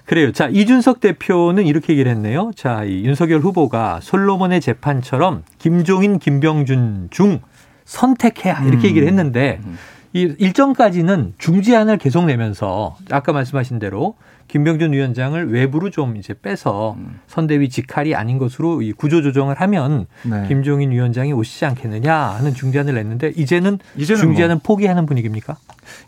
그래요. 0.09 0.33
자, 0.33 0.49
이준석 0.49 1.01
대표는 1.01 1.67
이렇게 1.67 1.93
얘기를 1.93 2.11
했네요. 2.11 2.51
자, 2.57 2.83
이 2.83 3.05
윤석열 3.05 3.41
후보가 3.41 4.01
솔로몬의 4.01 4.63
재판처럼 4.63 5.43
김종인, 5.59 6.19
김병준 6.19 7.09
중 7.11 7.41
선택해야 7.85 8.63
이렇게 8.65 8.87
음. 8.87 8.89
얘기를 8.89 9.07
했는데 9.07 9.61
음. 9.67 9.77
이 10.15 10.35
일정까지는 10.39 11.35
중지안을 11.37 11.99
계속 11.99 12.25
내면서 12.25 12.97
아까 13.11 13.33
말씀하신 13.33 13.79
대로 13.79 14.15
김병준 14.49 14.95
위원장을 14.95 15.53
외부로 15.53 15.91
좀 15.91 16.17
이제 16.17 16.35
빼서 16.35 16.97
음. 16.99 17.21
선대위 17.27 17.69
직할이 17.69 18.15
아닌 18.15 18.39
것으로 18.39 18.83
이 18.83 18.93
구조 18.93 19.23
조정을 19.23 19.61
하면 19.61 20.07
네. 20.25 20.47
김종인 20.49 20.91
위원장이 20.91 21.33
오시지 21.33 21.67
않겠느냐 21.67 22.15
하는 22.15 22.55
중지안을 22.55 22.95
냈는데 22.95 23.33
이제는, 23.37 23.79
이제는 23.97 24.21
중지안은 24.21 24.57
뭐. 24.57 24.63
포기하는 24.65 25.07
분위기입니까? 25.07 25.57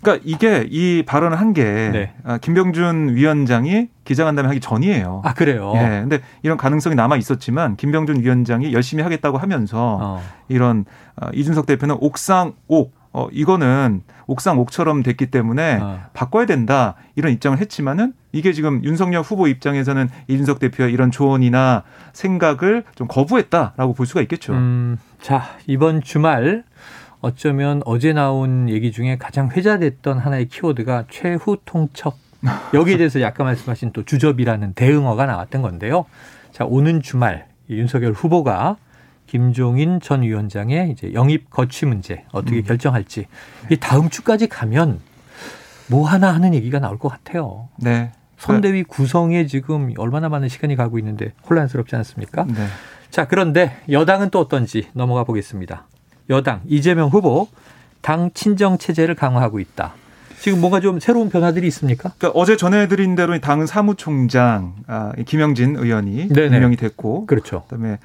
그러니까 0.01 0.25
이게 0.27 0.67
이 0.71 1.03
발언을 1.07 1.39
한게 1.39 1.63
네. 1.63 2.13
아, 2.25 2.39
김병준 2.39 3.15
위원장이 3.15 3.89
기자간담회 4.05 4.49
하기 4.49 4.61
전이에요. 4.61 5.23
아 5.25 5.35
그래요. 5.35 5.73
예. 5.77 6.01
근데 6.01 6.21
이런 6.43 6.57
가능성이 6.57 6.97
남아 6.97 7.17
있었지만 7.17 7.77
김병준 7.77 8.21
위원장이 8.21 8.73
열심히 8.73 9.03
하겠다고 9.03 9.39
하면서 9.39 9.99
어. 10.01 10.23
이런 10.49 10.85
아, 11.17 11.31
이준석 11.33 11.67
대표는 11.67 11.97
옥상 12.01 12.55
옥 12.67 13.00
어, 13.13 13.29
이거는 13.33 14.03
옥상 14.27 14.59
옥처럼 14.61 15.03
됐기 15.03 15.27
때문에 15.27 15.79
아. 15.81 16.09
바꿔야 16.13 16.47
된다 16.47 16.95
이런 17.17 17.33
입장을 17.33 17.59
했지만은 17.59 18.13
이게 18.33 18.53
지금 18.53 18.85
윤석열 18.85 19.23
후보 19.23 19.49
입장에서는 19.49 20.09
이준석 20.29 20.61
대표의 20.61 20.93
이런 20.93 21.11
조언이나 21.11 21.83
생각을 22.13 22.85
좀 22.95 23.09
거부했다라고 23.09 23.95
볼 23.95 24.07
수가 24.07 24.21
있겠죠. 24.23 24.53
음, 24.53 24.99
자 25.21 25.43
이번 25.67 26.03
주말 26.03 26.63
어쩌면 27.21 27.83
어제 27.85 28.13
나온 28.13 28.69
얘기 28.69 28.93
중에 28.93 29.19
가장 29.19 29.51
회자됐던 29.51 30.19
하나의 30.19 30.47
키워드가 30.47 31.05
최후 31.11 31.59
통첩. 31.65 32.15
여기에 32.73 32.97
대해서 32.97 33.21
약간 33.21 33.47
말씀하신 33.47 33.93
또 33.93 34.05
주접이라는 34.05 34.73
대응어가 34.75 35.27
나왔던 35.27 35.61
건데요. 35.61 36.07
자 36.53 36.65
오는 36.65 37.03
주말 37.03 37.47
윤석열 37.69 38.13
후보가 38.13 38.77
김종인 39.31 40.01
전 40.01 40.23
위원장의 40.23 40.91
이제 40.91 41.13
영입 41.15 41.51
거취 41.51 41.87
문제 41.87 42.25
어떻게 42.33 42.57
음. 42.57 42.63
결정할지 42.65 43.27
이 43.71 43.77
다음 43.77 44.11
주까지 44.11 44.49
가면 44.49 44.99
뭐 45.87 46.09
하나 46.09 46.35
하는 46.35 46.53
얘기가 46.53 46.81
나올 46.81 46.99
것 46.99 47.09
같아요. 47.09 47.69
네. 47.77 48.11
선대위 48.39 48.83
구성에 48.83 49.47
지금 49.47 49.93
얼마나 49.99 50.29
많은 50.29 50.49
시간이 50.49 50.75
가고 50.75 50.99
있는데 50.99 51.33
혼란스럽지 51.49 51.95
않습니까? 51.95 52.45
네. 52.45 52.67
자, 53.11 53.29
그런데 53.29 53.77
여당은 53.89 54.31
또 54.31 54.41
어떤지 54.41 54.89
넘어가 54.95 55.23
보겠습니다. 55.23 55.87
여당 56.29 56.63
이재명 56.67 57.09
후보 57.09 57.47
당 58.01 58.33
친정 58.35 58.79
체제를 58.79 59.15
강화하고 59.15 59.61
있다. 59.61 59.93
지금 60.41 60.61
뭔가 60.61 60.81
좀 60.81 60.99
새로운 60.99 61.29
변화들이 61.31 61.69
있습니까? 61.69 62.15
그러니까 62.19 62.41
어제 62.41 62.57
전해드린 62.57 63.15
대로 63.15 63.39
당 63.39 63.67
사무총장 63.67 64.75
아, 64.89 65.13
김영진 65.25 65.77
의원이 65.77 66.31
네네. 66.31 66.57
임명이 66.57 66.77
됐고, 66.77 67.27
그렇죠. 67.27 67.63
그다음에 67.69 67.99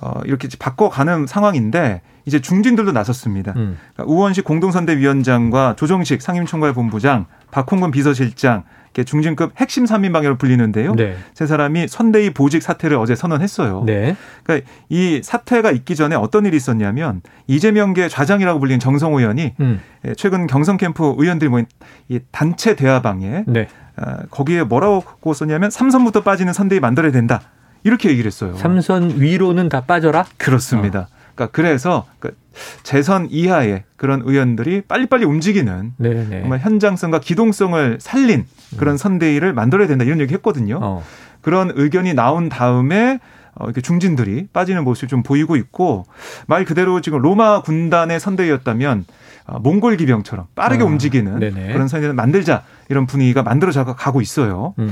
어, 0.00 0.20
이렇게 0.24 0.48
바꿔가는 0.58 1.26
상황인데 1.26 2.02
이제 2.24 2.40
중진들도 2.40 2.92
나섰습니다. 2.92 3.52
음. 3.56 3.78
그러니까 3.94 4.12
우원식 4.14 4.44
공동선대위원장과 4.44 5.74
조정식 5.76 6.22
상임총괄본부장, 6.22 7.26
박홍근 7.50 7.90
비서실장, 7.90 8.64
이렇게 8.92 9.04
중진급 9.04 9.52
핵심 9.56 9.84
3인방으로 9.84 10.38
불리는데요. 10.38 10.94
네. 10.94 11.16
세 11.32 11.46
사람이 11.46 11.86
선대위 11.88 12.30
보직 12.30 12.62
사퇴를 12.62 12.96
어제 12.96 13.14
선언했어요. 13.14 13.84
네. 13.86 14.16
그러니까 14.42 14.68
이 14.88 15.20
사퇴가 15.22 15.70
있기 15.70 15.94
전에 15.94 16.16
어떤 16.16 16.44
일이 16.44 16.56
있었냐면 16.56 17.22
이재명계 17.46 18.08
좌장이라고 18.08 18.58
불리는 18.58 18.80
정성호 18.80 19.20
의원이 19.20 19.54
음. 19.60 19.80
예, 20.06 20.14
최근 20.14 20.46
경선 20.46 20.76
캠프 20.76 21.14
의원들이 21.16 21.48
모인 21.48 21.66
이 22.08 22.18
단체 22.32 22.74
대화방에 22.74 23.44
네. 23.46 23.68
어, 23.96 24.16
거기에 24.30 24.64
뭐라고 24.64 25.32
썼냐면 25.34 25.70
삼선부터 25.70 26.22
빠지는 26.22 26.52
선대위 26.52 26.80
만들어야 26.80 27.12
된다. 27.12 27.40
이렇게 27.84 28.10
얘기를 28.10 28.26
했어요. 28.26 28.54
삼선 28.56 29.20
위로는 29.20 29.68
다 29.68 29.82
빠져라? 29.82 30.26
그렇습니다. 30.36 31.00
어. 31.00 31.06
그러니까 31.34 31.52
그래서 31.52 32.06
그 32.18 32.36
재선 32.82 33.28
이하의 33.30 33.84
그런 33.96 34.22
의원들이 34.24 34.82
빨리빨리 34.82 35.24
움직이는 35.24 35.94
네네. 35.96 36.40
정말 36.40 36.58
현장성과 36.58 37.20
기동성을 37.20 37.98
살린 38.00 38.46
그런 38.76 38.94
음. 38.94 38.96
선대위를 38.96 39.52
만들어야 39.52 39.86
된다 39.86 40.04
이런 40.04 40.20
얘기 40.20 40.34
했거든요. 40.34 40.78
어. 40.82 41.04
그런 41.40 41.72
의견이 41.74 42.12
나온 42.14 42.48
다음에 42.48 43.20
어, 43.54 43.64
이렇게 43.64 43.80
중진들이 43.80 44.48
빠지는 44.52 44.84
모습이 44.84 45.08
좀 45.08 45.22
보이고 45.22 45.56
있고 45.56 46.04
말 46.46 46.64
그대로 46.64 47.00
지금 47.00 47.20
로마 47.20 47.62
군단의 47.62 48.20
선대위였다면 48.20 49.04
어, 49.46 49.58
몽골 49.58 49.96
기병처럼 49.96 50.46
빠르게 50.54 50.82
아, 50.82 50.86
움직이는 50.86 51.40
네네. 51.40 51.72
그런 51.72 51.88
선대를 51.88 52.14
만들자 52.14 52.62
이런 52.88 53.06
분위기가 53.06 53.42
만들어져 53.42 53.84
가고 53.84 54.20
있어요. 54.20 54.74
음. 54.78 54.90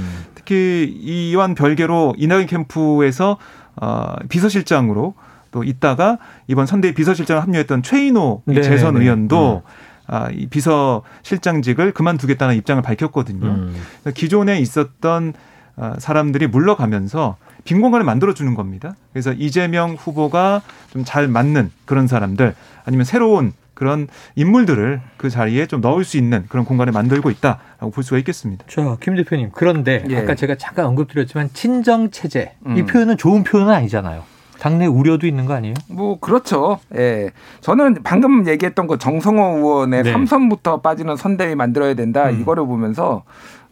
특히 0.49 0.99
이완 1.03 1.55
별개로 1.55 2.15
이낙연 2.17 2.47
캠프에서 2.47 3.37
어, 3.77 4.15
비서실장으로 4.31 5.15
또 5.51 5.63
있다가 5.63 6.17
이번 6.47 6.65
선대위 6.65 6.95
비서실장 6.95 7.43
합류했던 7.43 7.83
최인호 7.83 8.43
재선 8.55 8.97
의원도 8.97 9.63
음. 9.65 9.71
아, 10.07 10.31
이 10.31 10.47
비서실장직을 10.47 11.93
그만두겠다는 11.93 12.57
입장을 12.57 12.83
밝혔거든요. 12.83 13.47
음. 13.47 13.77
기존에 14.15 14.59
있었던 14.61 15.35
어, 15.77 15.93
사람들이 15.99 16.47
물러가면서 16.47 17.37
빈 17.65 17.83
공간을 17.83 18.07
만들어주는 18.07 18.55
겁니다. 18.55 18.95
그래서 19.13 19.35
이재명 19.35 19.97
후보가 19.99 20.63
좀 20.93 21.05
잘 21.05 21.29
맞는 21.29 21.71
그런 21.85 22.07
사람들 22.07 22.55
아니면 22.87 23.05
새로운 23.05 23.53
그런 23.79 24.09
인물들을 24.35 25.01
그 25.17 25.31
자리에 25.31 25.67
좀 25.67 25.81
넣을 25.81 26.03
수 26.03 26.17
있는 26.17 26.45
그런 26.49 26.65
공간을 26.65 26.93
만들고 26.93 27.31
있다라고 27.31 27.93
볼 27.93 28.03
수가 28.03 28.19
있겠습니다. 28.19 28.65
자, 28.67 28.97
김 29.01 29.15
대표님. 29.15 29.51
그런데 29.53 30.05
예. 30.11 30.19
아까 30.19 30.35
제가 30.35 30.57
잠깐 30.57 30.87
언급드렸지만 30.87 31.51
친정 31.53 32.11
체제 32.11 32.55
음. 32.67 32.77
이 32.77 32.85
표현은 32.85 33.17
좋은 33.17 33.45
표현은 33.45 33.73
아니잖아요. 33.73 34.25
당내 34.59 34.87
우려도 34.87 35.29
있는 35.29 35.47
거 35.47 35.55
아니에요? 35.55 35.75
뭐 35.89 36.19
그렇죠. 36.19 36.81
예. 36.97 37.31
저는 37.61 37.99
방금 38.03 38.49
얘기했던 38.49 38.89
그 38.89 38.99
정성호 38.99 39.59
의원의 39.59 40.03
네. 40.03 40.13
삼선부터 40.13 40.81
빠지는 40.81 41.15
선대위 41.15 41.55
만들어야 41.55 41.95
된다 41.95 42.31
음. 42.31 42.41
이거를 42.41 42.67
보면서 42.67 43.23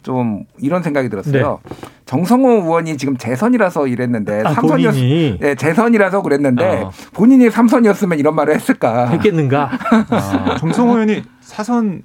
좀 0.07 0.45
이런 0.57 0.81
생각이 0.83 1.09
들었어요. 1.09 1.59
네. 1.61 1.75
정성호 2.05 2.49
의원이 2.63 2.95
지금 2.95 3.17
재선이라서 3.17 3.87
이랬는데 3.87 4.43
아, 4.45 4.53
삼선이었 4.53 4.95
네, 5.41 5.55
재선이라서 5.55 6.21
그랬는데 6.21 6.83
어. 6.83 6.91
본인이 7.13 7.49
삼선이었으면 7.51 8.17
이런 8.17 8.33
말을 8.33 8.55
했을까? 8.55 9.09
했겠는가? 9.09 9.69
아, 10.09 10.55
정성호 10.59 10.93
의원이 10.93 11.23
사선 11.41 12.03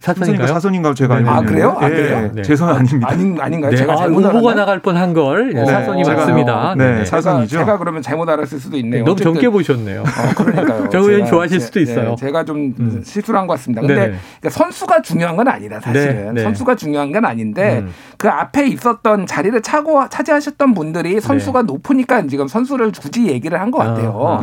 사선인가요? 0.00 0.46
사선인가요? 0.46 0.94
제가 0.94 1.20
네. 1.20 1.28
아 1.28 1.40
그래요? 1.42 1.76
아, 1.78 1.86
그래요? 1.86 2.30
네. 2.32 2.40
재선 2.40 2.70
아닙니다. 2.70 3.06
아닌 3.10 3.38
아닌가요? 3.38 3.70
네. 3.70 3.76
제가 3.76 3.92
아, 3.92 3.96
잘못 3.96 4.24
아, 4.24 4.28
후보가 4.30 4.54
나갈 4.54 4.80
뻔한 4.80 5.12
걸 5.12 5.52
네. 5.52 5.66
사선이 5.66 6.04
제가, 6.04 6.16
맞습니다. 6.16 6.74
네, 6.78 6.94
네. 7.00 7.04
사선이죠. 7.04 7.50
제가, 7.50 7.64
제가, 7.66 7.78
그러면 7.78 8.00
잘못 8.00 8.26
알았을 8.28 8.58
수도 8.58 8.78
있네요. 8.78 9.04
너무 9.04 9.20
젊게 9.20 9.50
보셨네요. 9.50 10.00
어, 10.00 10.34
그러니까요. 10.36 10.88
정 10.90 11.02
의원 11.04 11.26
좋아하실 11.26 11.60
수도 11.60 11.80
있어요. 11.80 12.14
제가 12.18 12.44
좀 12.44 12.74
음. 12.80 13.02
실수를 13.04 13.38
한 13.38 13.46
것 13.46 13.54
같습니다. 13.54 13.80
근데 13.82 13.94
그러니까 14.40 14.50
선수가 14.50 15.02
중요한 15.02 15.36
건 15.36 15.48
아니다 15.48 15.78
사실은 15.80 16.34
선수가 16.42 16.76
중요한 16.76 17.12
건 17.12 17.24
아닌데 17.26 17.80
음. 17.82 17.90
그 18.16 18.28
앞에 18.28 18.68
있었던 18.68 19.26
자리를 19.26 19.60
차고 19.60 20.08
차지하셨던 20.08 20.72
분들이 20.74 21.20
선수가 21.20 21.62
높으니까 21.62 22.26
지금 22.26 22.48
선수를 22.48 22.92
굳이 22.92 23.26
얘기를 23.28 23.60
한 23.60 23.70
것 23.70 23.78
같아요. 23.78 24.24
아, 24.26 24.40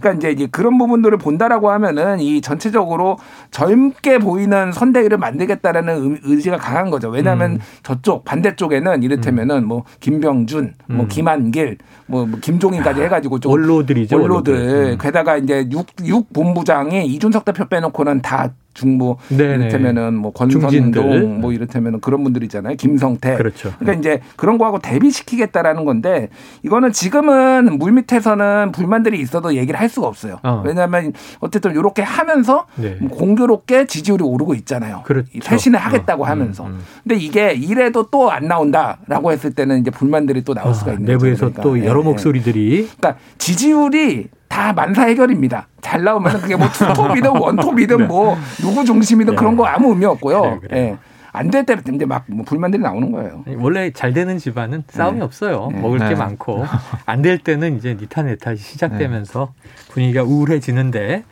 그러니까 0.00 0.12
이제, 0.12 0.30
이제 0.32 0.48
그런 0.50 0.76
부분들을 0.78 1.16
본다라고 1.18 1.70
하면은 1.70 2.20
이 2.20 2.40
전체적으로 2.42 3.18
젊게 3.50 4.18
보이는 4.18 4.70
선 4.72 4.92
대위를 4.96 5.18
만들겠다. 5.18 5.66
하겠다라는 5.66 6.18
의지가 6.22 6.56
강한 6.58 6.90
거죠. 6.90 7.08
왜냐하면 7.08 7.52
음. 7.52 7.58
저쪽 7.82 8.24
반대쪽에는 8.24 9.02
이를테면은 9.02 9.66
뭐 9.66 9.84
김병준, 10.00 10.74
뭐 10.88 11.04
음. 11.04 11.08
김한길, 11.08 11.78
뭐, 12.06 12.26
뭐 12.26 12.38
김종인까지 12.40 13.02
해가지고 13.02 13.40
좀 13.40 13.52
원로들이죠. 13.52 14.16
원로들. 14.16 14.54
원로들. 14.54 14.92
음. 14.92 14.98
게다가 15.00 15.36
이제 15.36 15.68
육, 15.70 15.86
육 16.04 16.32
본부장이 16.32 17.06
이준석 17.06 17.44
대표 17.44 17.66
빼놓고는 17.66 18.22
다 18.22 18.52
중부. 18.76 19.16
이를테면은 19.30 20.14
뭐 20.14 20.32
권선동 20.32 21.40
뭐 21.40 21.52
이를테면은 21.52 22.00
그런 22.00 22.22
분들 22.22 22.42
있잖아요. 22.44 22.76
김성태. 22.76 23.36
그렇죠. 23.36 23.72
그러니까 23.78 23.92
네. 23.92 23.98
이제 23.98 24.20
그런 24.36 24.58
거하고 24.58 24.78
대비시키겠다라는 24.78 25.84
건데 25.84 26.28
이거는 26.62 26.92
지금은 26.92 27.78
물 27.78 27.92
밑에서는 27.92 28.70
불만들이 28.72 29.18
있어도 29.20 29.54
얘기를 29.54 29.80
할 29.80 29.88
수가 29.88 30.06
없어요. 30.06 30.38
어. 30.42 30.62
왜냐하면 30.64 31.12
어쨌든 31.40 31.72
이렇게 31.72 32.02
하면서 32.02 32.66
네. 32.76 32.98
공교롭게 33.10 33.86
지지율이 33.86 34.22
오르고 34.22 34.54
있잖아요. 34.54 35.02
그렇죠. 35.04 35.28
쇄신을 35.42 35.78
하겠다고 35.78 36.24
어. 36.24 36.26
하면서. 36.26 36.64
음, 36.66 36.72
음. 36.72 36.80
근데 37.02 37.16
이게 37.16 37.52
이래도 37.52 38.04
또 38.10 38.26
안 38.36 38.48
나온다라고 38.48 39.32
했을 39.32 39.52
때는 39.52 39.80
이제 39.80 39.90
불만들이 39.90 40.42
또 40.42 40.52
나올 40.54 40.68
아, 40.70 40.72
수가 40.72 40.92
있는 40.92 41.06
내부에서 41.06 41.46
그러니까. 41.46 41.62
또 41.62 41.82
여러 41.84 42.00
네. 42.00 42.08
목소리들이. 42.08 42.88
그러니까 42.98 43.16
지지율이 43.38 44.28
다 44.48 44.72
만사 44.72 45.04
해결입니다. 45.06 45.68
잘 45.80 46.02
나오면 46.04 46.40
그게 46.40 46.56
뭐 46.56 46.68
투톱이든 46.68 47.30
원톱이든 47.38 47.96
네. 47.98 48.04
뭐 48.04 48.36
누구 48.60 48.84
중심이든 48.84 49.32
네. 49.34 49.36
그런 49.36 49.56
거 49.56 49.66
아무 49.66 49.90
의미 49.90 50.04
없고요. 50.04 50.40
그래, 50.42 50.58
그래. 50.62 50.78
예. 50.80 50.96
안될 51.32 51.66
때 51.66 51.76
이제 51.92 52.06
막 52.06 52.24
뭐 52.28 52.44
불만들이 52.46 52.82
나오는 52.82 53.12
거예요. 53.12 53.44
원래 53.58 53.90
잘 53.90 54.14
되는 54.14 54.38
집안은 54.38 54.84
싸움이 54.88 55.18
네. 55.18 55.24
없어요. 55.24 55.68
네. 55.72 55.80
먹을 55.80 55.98
게 55.98 56.08
네. 56.08 56.14
많고 56.14 56.64
안 57.04 57.20
될 57.22 57.38
때는 57.38 57.76
이제 57.76 57.94
니탄네탄이 58.00 58.56
시작되면서 58.56 59.52
네. 59.62 59.92
분위기가 59.92 60.22
우울해지는데 60.22 61.24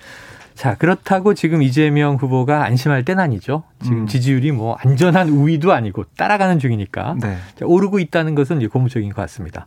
자 0.55 0.74
그렇다고 0.77 1.33
지금 1.35 1.62
이재명 1.62 2.16
후보가 2.16 2.64
안심할 2.64 3.05
때는 3.05 3.22
아니죠. 3.24 3.62
지금 3.83 4.03
음. 4.03 4.07
지지율이 4.07 4.53
뭐 4.53 4.77
안전한 4.85 5.31
우위도 5.31 5.72
아니고 5.72 6.05
따라가는 6.18 6.59
중이니까 6.59 7.16
네. 7.20 7.38
자, 7.59 7.64
오르고 7.64 7.98
있다는 7.98 8.35
것은 8.35 8.59
이제 8.59 8.66
고무적인 8.66 9.09
것 9.09 9.22
같습니다. 9.22 9.66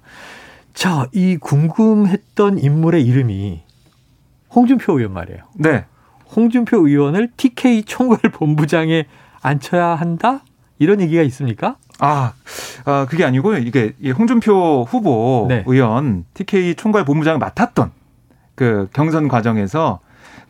자, 0.78 1.08
이 1.12 1.38
궁금했던 1.38 2.60
인물의 2.60 3.04
이름이 3.04 3.64
홍준표 4.54 5.00
의원 5.00 5.12
말이에요. 5.12 5.40
네. 5.56 5.86
홍준표 6.36 6.88
의원을 6.88 7.32
TK 7.36 7.82
총괄 7.82 8.20
본부장에 8.32 9.06
앉혀야 9.42 9.96
한다? 9.96 10.42
이런 10.78 11.02
얘기가 11.02 11.24
있습니까? 11.24 11.78
아, 11.98 12.34
아 12.86 13.08
그게 13.10 13.26
아니고요. 13.26 13.58
이게 13.58 13.96
홍준표 14.16 14.86
후보 14.88 15.48
네. 15.50 15.64
의원 15.66 16.26
TK 16.36 16.76
총괄 16.76 17.06
본부장을 17.06 17.40
맡았던 17.40 17.90
그 18.54 18.88
경선 18.94 19.30
과정에서 19.30 20.00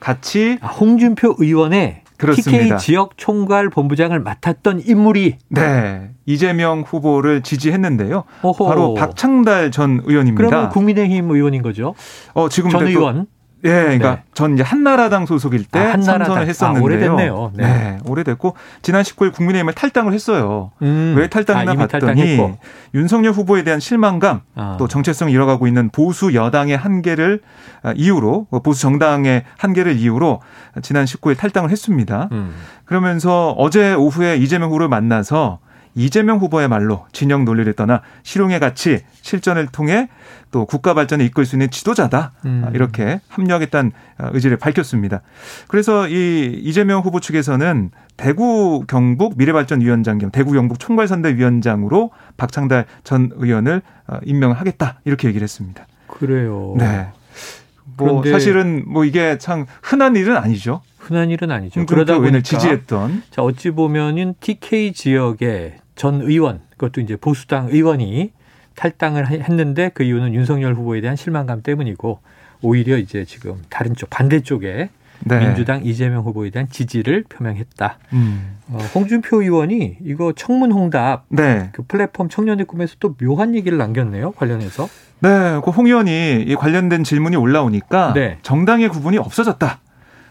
같이 0.01 0.57
아, 0.59 0.67
홍준표 0.67 1.37
의원의 1.39 2.01
그렇습니다. 2.17 2.77
TK 2.77 2.77
지역 2.80 3.17
총괄 3.17 3.69
본부장을 3.69 4.19
맡았던 4.19 4.84
인물이 4.86 5.38
네 5.49 6.12
이재명 6.25 6.82
후보를 6.82 7.41
지지했는데요. 7.41 8.23
어허. 8.41 8.65
바로 8.65 8.93
박창달 8.95 9.71
전 9.71 10.01
의원입니다. 10.03 10.47
그러면 10.47 10.69
국민의힘 10.69 11.30
의원인 11.32 11.62
거죠? 11.62 11.93
어 12.34 12.49
지금 12.49 12.69
전 12.69 12.88
의원. 12.88 13.27
예, 13.67 13.84
그러니까 13.84 14.15
네. 14.15 14.23
전 14.34 14.53
이제 14.53 14.63
한나라당 14.63 15.25
소속일 15.25 15.65
때 15.65 15.80
아, 15.80 15.91
참선을 15.97 16.47
했었는데요. 16.47 16.82
아, 16.82 16.84
오래됐네요. 16.84 17.51
네. 17.56 17.63
네. 17.67 17.97
오래됐고 18.06 18.56
지난 18.82 19.03
19일 19.03 19.34
국민의힘을 19.34 19.73
탈당을 19.73 20.13
했어요. 20.13 20.71
음. 20.82 21.15
왜 21.17 21.27
탈당했나 21.27 21.71
아, 21.71 21.75
봤더니 21.75 22.06
탈당했고. 22.06 22.58
윤석열 22.95 23.34
후보에 23.34 23.63
대한 23.63 23.80
실망감, 23.80 24.41
아. 24.56 24.77
또 24.80 24.88
정체성 24.88 25.30
잃어가고 25.30 25.67
있는 25.67 25.89
보수 25.89 26.34
여당의 26.34 26.77
한계를 26.77 27.41
아, 27.84 27.93
이유로 27.95 28.47
보수 28.63 28.82
정당의 28.82 29.43
한계를 29.58 29.97
이유로 29.97 30.41
지난 30.82 31.06
19일 31.06 31.38
탈당을 31.38 31.69
했습니다. 31.69 32.30
음. 32.32 32.56
그러면서 32.86 33.51
어제 33.58 33.93
오후에 33.93 34.38
이재명 34.38 34.69
후보를 34.69 34.88
만나서 34.88 35.60
이재명 35.97 36.38
후보의 36.38 36.67
말로 36.67 37.07
진영 37.12 37.43
논리를 37.43 37.71
떠나 37.73 38.01
실용의 38.21 38.60
가치 38.60 39.01
실전을 39.21 39.67
통해 39.67 40.10
또 40.51 40.65
국가 40.65 40.93
발전에 40.93 41.25
이끌 41.25 41.43
수 41.43 41.55
있는 41.55 41.71
지도자다 41.71 42.33
음. 42.45 42.69
이렇게 42.73 43.19
합류하겠다는 43.27 43.91
의지를 44.19 44.57
밝혔습니다. 44.57 45.21
그래서 45.67 46.07
이 46.07 46.62
이재명 46.63 47.01
후보 47.01 47.19
측에서는 47.19 47.89
대구 48.15 48.86
경북 48.88 49.38
미래발전위원장 49.38 50.19
겸 50.19 50.31
대구 50.31 50.51
경북 50.53 50.79
총괄선대위원장으로 50.79 52.12
박창달 52.38 52.86
전 53.03 53.31
의원을 53.33 53.81
어, 54.07 54.19
임명하겠다 54.23 55.01
이렇게 55.03 55.27
얘기를 55.27 55.43
했습니다. 55.43 55.88
그래요. 56.07 56.75
네. 56.77 57.07
뭐 57.97 58.23
사실은 58.23 58.83
뭐 58.86 59.03
이게 59.03 59.39
참 59.39 59.65
흔한 59.81 60.15
일은 60.15 60.38
아니죠. 60.38 60.81
흔한 60.99 61.31
일은 61.31 61.49
아니죠. 61.49 61.86
그러다 61.88 62.19
보니까 62.19 62.41
지지했던 62.41 63.23
자 63.31 63.41
어찌 63.41 63.71
보면은 63.71 64.36
TK 64.39 64.93
지역의 64.93 65.77
전 65.97 66.21
의원 66.21 66.62
그것도 66.77 67.01
이제 67.01 67.17
보수당 67.17 67.67
의원이 67.69 68.31
탈당을 68.75 69.29
했는데 69.29 69.91
그 69.93 70.03
이유는 70.03 70.33
윤석열 70.33 70.75
후보에 70.75 71.01
대한 71.01 71.15
실망감 71.17 71.63
때문이고 71.63 72.19
오히려 72.62 72.97
이제 72.97 73.25
지금 73.25 73.62
다른 73.69 73.95
쪽 73.95 74.10
반대쪽에 74.10 74.89
네. 75.21 75.39
민주당 75.39 75.83
이재명 75.83 76.23
후보에 76.23 76.51
대한 76.51 76.69
지지를 76.69 77.23
표명했다. 77.27 77.97
음. 78.13 78.57
어, 78.67 78.77
홍준표 78.93 79.41
의원이 79.41 79.97
이거 80.05 80.31
청문홍답 80.36 81.25
네. 81.29 81.69
그 81.71 81.81
플랫폼 81.88 82.29
청년의 82.29 82.65
꿈에서 82.65 82.95
또 82.99 83.15
묘한 83.15 83.55
얘기를 83.55 83.77
남겼네요. 83.79 84.31
관련해서. 84.33 84.88
네, 85.19 85.60
그 85.65 85.71
홍 85.71 85.88
의원이 85.88 86.43
이 86.43 86.55
관련된 86.55 87.03
질문이 87.03 87.36
올라오니까 87.36 88.13
네. 88.13 88.38
정당의 88.43 88.89
구분이 88.89 89.17
없어졌다. 89.17 89.79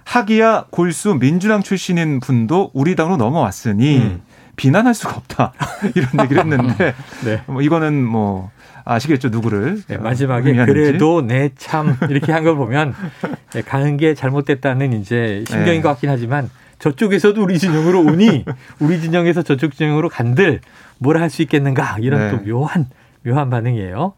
하기야 0.05 0.67
골수 0.71 1.15
민주당 1.19 1.65
출신인 1.65 2.21
분도 2.21 2.71
우리 2.73 2.95
당으로 2.95 3.17
넘어왔으니 3.17 3.99
음. 3.99 4.23
비난할 4.57 4.95
수가 4.95 5.17
없다 5.17 5.53
이런 5.95 6.09
얘기를 6.23 6.43
했는데 6.43 6.95
네. 7.25 7.43
뭐 7.47 7.63
이거는 7.63 8.05
뭐 8.05 8.51
아시겠죠 8.85 9.29
누구를 9.31 9.83
네, 9.89 9.99
마지막에 9.99 10.55
그래도 10.65 11.21
내 11.23 11.51
참 11.57 11.97
이렇게 12.09 12.33
한 12.33 12.45
걸 12.45 12.57
보면 12.57 12.95
네, 13.53 13.63
가는 13.63 13.97
게 13.97 14.15
잘못됐다는 14.15 14.93
이제 14.95 15.45
심경인 15.49 15.75
네. 15.75 15.81
것 15.83 15.89
같긴 15.91 16.11
하지만 16.11 16.49
저쪽에서도 16.79 17.43
우리 17.43 17.59
진영으로 17.59 18.03
오니 18.03 18.45
우리 18.81 19.01
진영에서 19.01 19.43
저쪽 19.43 19.75
진영으로 19.75 20.09
간들 20.09 20.61
뭘 20.99 21.17
할 21.19 21.31
수 21.31 21.43
있겠는가 21.43 21.97
이런 22.01 22.21
네. 22.21 22.31
또 22.31 22.45
묘한 22.45 22.87
묘한 23.25 23.51
반응이에요. 23.51 24.15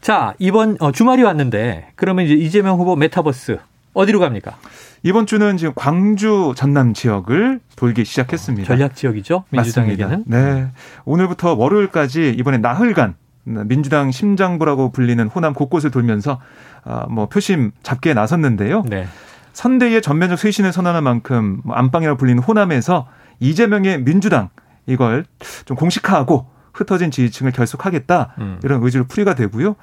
자 0.00 0.34
이번 0.38 0.76
어, 0.80 0.92
주말이 0.92 1.22
왔는데 1.22 1.88
그러면 1.94 2.24
이제 2.24 2.34
이재명 2.34 2.78
후보 2.78 2.96
메타버스 2.96 3.58
어디로 3.92 4.18
갑니까? 4.18 4.56
이번 5.02 5.26
주는 5.26 5.56
지금 5.56 5.72
광주 5.74 6.52
전남 6.56 6.92
지역을 6.92 7.60
돌기 7.76 8.04
시작했습니다. 8.04 8.66
전략 8.66 8.94
지역이죠 8.94 9.44
민주당에게는. 9.50 10.10
맞습니다. 10.10 10.36
네 10.36 10.68
오늘부터 11.04 11.54
월요일까지 11.54 12.34
이번에 12.38 12.58
나흘간 12.58 13.14
민주당 13.44 14.10
심장부라고 14.10 14.92
불리는 14.92 15.26
호남 15.28 15.54
곳곳을 15.54 15.90
돌면서 15.90 16.40
어, 16.84 17.06
뭐 17.10 17.28
표심 17.28 17.72
잡기에 17.82 18.14
나섰는데요. 18.14 18.82
네. 18.86 19.06
선대의 19.52 20.02
전면적 20.02 20.38
쇄신을 20.38 20.72
선언한 20.72 21.02
만큼 21.02 21.60
뭐 21.64 21.74
안방이라고 21.74 22.16
불리는 22.18 22.42
호남에서 22.42 23.08
이재명의 23.40 24.02
민주당 24.02 24.50
이걸 24.86 25.24
좀 25.64 25.76
공식화하고 25.76 26.46
흩어진 26.72 27.10
지지층을 27.10 27.52
결속하겠다 27.52 28.34
음. 28.38 28.60
이런 28.62 28.82
의지로 28.82 29.04
풀이가 29.04 29.34
되고요. 29.34 29.76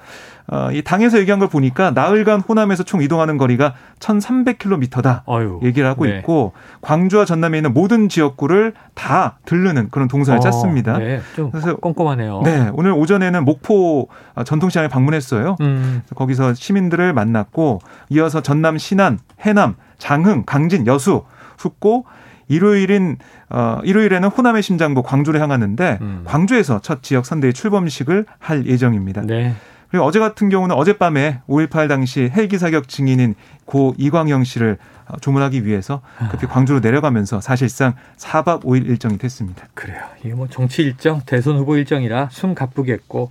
어, 0.50 0.70
이 0.72 0.82
당에서 0.82 1.18
얘기한 1.18 1.38
걸 1.38 1.48
보니까 1.48 1.90
나흘간 1.90 2.40
호남에서 2.40 2.82
총 2.82 3.02
이동하는 3.02 3.36
거리가 3.36 3.74
1,300km다 3.98 5.22
어휴, 5.26 5.60
얘기를 5.62 5.88
하고 5.88 6.06
네. 6.06 6.18
있고 6.18 6.52
광주와 6.80 7.26
전남에 7.26 7.58
있는 7.58 7.74
모든 7.74 8.08
지역구를 8.08 8.72
다 8.94 9.38
들르는 9.44 9.90
그런 9.90 10.08
동선을 10.08 10.38
어, 10.38 10.40
짰습니다. 10.40 10.98
네, 10.98 11.20
좀 11.36 11.50
그래서 11.50 11.76
꼼꼼하네요. 11.76 12.42
네, 12.44 12.70
오늘 12.72 12.92
오전에는 12.92 13.44
목포 13.44 14.08
전통시장에 14.44 14.88
방문했어요. 14.88 15.56
음. 15.60 16.02
거기서 16.14 16.54
시민들을 16.54 17.12
만났고 17.12 17.80
이어서 18.08 18.40
전남 18.40 18.78
신안, 18.78 19.18
해남, 19.40 19.74
장흥, 19.98 20.44
강진, 20.46 20.86
여수, 20.86 21.24
숙고 21.58 22.06
일요일인 22.48 23.18
어 23.50 23.78
일요일에는 23.84 24.28
호남의 24.28 24.62
심장부 24.62 25.02
광주를 25.02 25.40
향하는데 25.40 25.98
음. 26.00 26.22
광주에서 26.24 26.80
첫 26.80 27.02
지역 27.02 27.26
선대의 27.26 27.52
출범식을 27.52 28.26
할 28.38 28.66
예정입니다. 28.66 29.22
네. 29.22 29.54
그리고 29.90 30.04
어제 30.04 30.18
같은 30.18 30.48
경우는 30.48 30.76
어젯밤에 30.76 31.40
5.18 31.48 31.88
당시 31.88 32.30
헬기 32.34 32.58
사격 32.58 32.88
증인인 32.88 33.34
고 33.64 33.94
이광영 33.96 34.44
씨를 34.44 34.76
어, 35.06 35.16
조문하기 35.20 35.64
위해서 35.64 36.02
급히 36.30 36.46
아. 36.46 36.50
광주로 36.50 36.80
내려가면서 36.80 37.40
사실상 37.40 37.94
4박 38.18 38.64
5일 38.64 38.86
일정이 38.86 39.16
됐습니다. 39.16 39.66
그래요. 39.72 40.02
이게 40.22 40.34
뭐 40.34 40.46
정치 40.48 40.82
일정, 40.82 41.22
대선 41.24 41.56
후보 41.56 41.76
일정이라 41.76 42.28
숨 42.30 42.54
가쁘겠고 42.54 43.30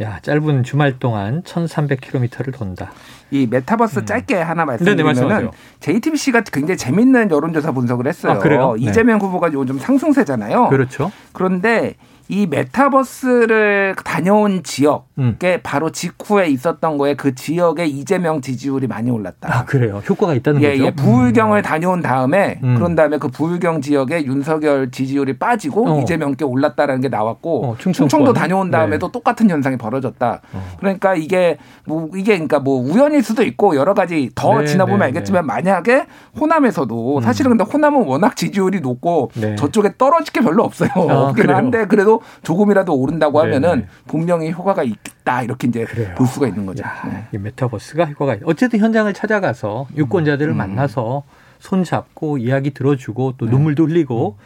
야, 0.00 0.20
짧은 0.20 0.62
주말 0.62 0.98
동안 1.00 1.42
1,300km를 1.42 2.56
돈다. 2.56 2.92
이 3.30 3.46
메타버스 3.46 4.00
음. 4.00 4.06
짧게 4.06 4.36
하나 4.36 4.64
말씀드리면은 4.64 5.50
JTBC가 5.80 6.42
굉장히 6.52 6.78
재밌는 6.78 7.30
여론조사 7.30 7.72
분석을 7.72 8.06
했어요. 8.06 8.32
아? 8.34 8.38
이재명 8.78 9.18
네. 9.18 9.24
후보가 9.26 9.52
요즘 9.52 9.78
상승세잖아요. 9.78 10.68
그렇죠. 10.68 11.10
그런데 11.32 11.94
이 12.30 12.46
메타버스를 12.46 13.96
다녀온 14.04 14.62
지역에 14.62 15.02
음. 15.18 15.60
바로 15.62 15.90
직후에 15.90 16.48
있었던 16.48 16.98
거에 16.98 17.14
그 17.14 17.34
지역의 17.34 17.88
이재명 17.90 18.42
지지율이 18.42 18.86
많이 18.86 19.10
올랐다. 19.10 19.48
아 19.50 19.64
그래요? 19.64 20.02
효과가 20.06 20.34
있다는 20.34 20.62
예, 20.62 20.72
거죠? 20.72 20.84
예, 20.84 20.90
부울경을 20.90 21.60
음. 21.60 21.62
다녀온 21.62 22.02
다음에 22.02 22.60
음. 22.62 22.74
그런 22.74 22.94
다음에 22.94 23.16
그 23.16 23.28
부울경 23.28 23.80
지역에 23.80 24.26
윤석열 24.26 24.90
지지율이 24.90 25.38
빠지고 25.38 25.88
어. 25.88 26.00
이재명 26.02 26.34
께 26.34 26.44
올랐다라는 26.44 27.00
게 27.00 27.08
나왔고 27.08 27.64
어, 27.64 27.76
충청도 27.78 28.34
다녀온 28.34 28.70
다음에도 28.70 29.06
네. 29.06 29.12
똑같은 29.12 29.48
현상이 29.48 29.78
벌어졌다. 29.78 30.42
어. 30.52 30.76
그러니까 30.78 31.14
이게 31.14 31.56
뭐 31.86 32.10
이게 32.14 32.34
그러니까 32.34 32.58
뭐 32.60 32.78
우연일 32.78 33.22
수도 33.22 33.42
있고 33.42 33.74
여러 33.74 33.94
가지 33.94 34.30
더 34.34 34.60
네, 34.60 34.66
지나보면 34.66 34.98
네, 35.00 35.04
알겠지만 35.06 35.42
네. 35.42 35.46
만약에 35.46 36.06
호남에서도 36.38 37.18
음. 37.18 37.22
사실은 37.22 37.56
근데 37.56 37.64
호남은 37.64 38.04
워낙 38.04 38.36
지지율이 38.36 38.80
높고 38.80 39.30
네. 39.34 39.56
저쪽에 39.56 39.94
떨어질 39.96 40.32
게 40.34 40.42
별로 40.42 40.62
없어요. 40.62 40.90
아, 40.94 41.28
없긴 41.28 41.48
한데 41.50 41.86
그래도 41.86 42.17
조금이라도 42.42 42.94
오른다고 42.94 43.40
하면은 43.40 43.70
네네. 43.70 43.86
분명히 44.06 44.50
효과가 44.50 44.82
있다 44.82 45.42
이렇게 45.42 45.68
이제 45.68 45.84
그래요. 45.84 46.14
볼 46.16 46.26
수가 46.26 46.48
있는 46.48 46.66
거죠. 46.66 46.82
야, 46.84 47.02
네. 47.06 47.24
이 47.32 47.38
메타버스가 47.38 48.06
효과가 48.06 48.34
있... 48.36 48.40
어쨌든 48.44 48.80
현장을 48.80 49.12
찾아가서 49.12 49.86
유권자들을 49.96 50.52
음. 50.52 50.56
만나서 50.56 51.22
손 51.58 51.84
잡고 51.84 52.38
이야기 52.38 52.70
들어주고 52.70 53.34
또 53.38 53.46
네. 53.46 53.52
눈물도 53.52 53.86
흘리고 53.86 54.36
음. 54.38 54.44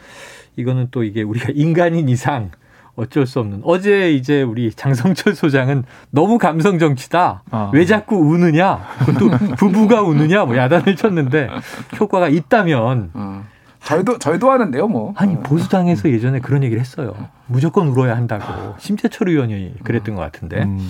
이거는 0.55 0.87
또 0.91 1.03
이게 1.03 1.21
우리가 1.23 1.49
인간인 1.55 2.09
이상 2.09 2.51
어쩔 2.95 3.25
수 3.25 3.39
없는. 3.39 3.61
어제 3.63 4.11
이제 4.11 4.43
우리 4.43 4.71
장성철 4.71 5.33
소장은 5.33 5.83
너무 6.11 6.37
감성 6.37 6.77
정치다. 6.77 7.41
아. 7.49 7.71
왜 7.73 7.85
자꾸 7.85 8.17
우느냐? 8.17 8.85
또 9.19 9.29
부부가 9.57 10.03
우느냐? 10.03 10.45
뭐 10.45 10.55
야단을 10.55 10.95
쳤는데 10.95 11.49
효과가 11.99 12.29
있다면 12.29 13.09
아. 13.13 13.43
저희도 13.85 14.17
저희도 14.19 14.49
하는데요, 14.49 14.87
뭐. 14.87 15.13
아니 15.17 15.37
보수당에서 15.39 16.09
예전에 16.09 16.39
그런 16.39 16.63
얘기를 16.63 16.79
했어요. 16.79 17.13
무조건 17.47 17.87
울어야 17.87 18.15
한다고 18.15 18.75
심재철 18.79 19.29
의원이 19.29 19.75
그랬던 19.83 20.15
것 20.15 20.21
같은데. 20.21 20.63
음. 20.63 20.89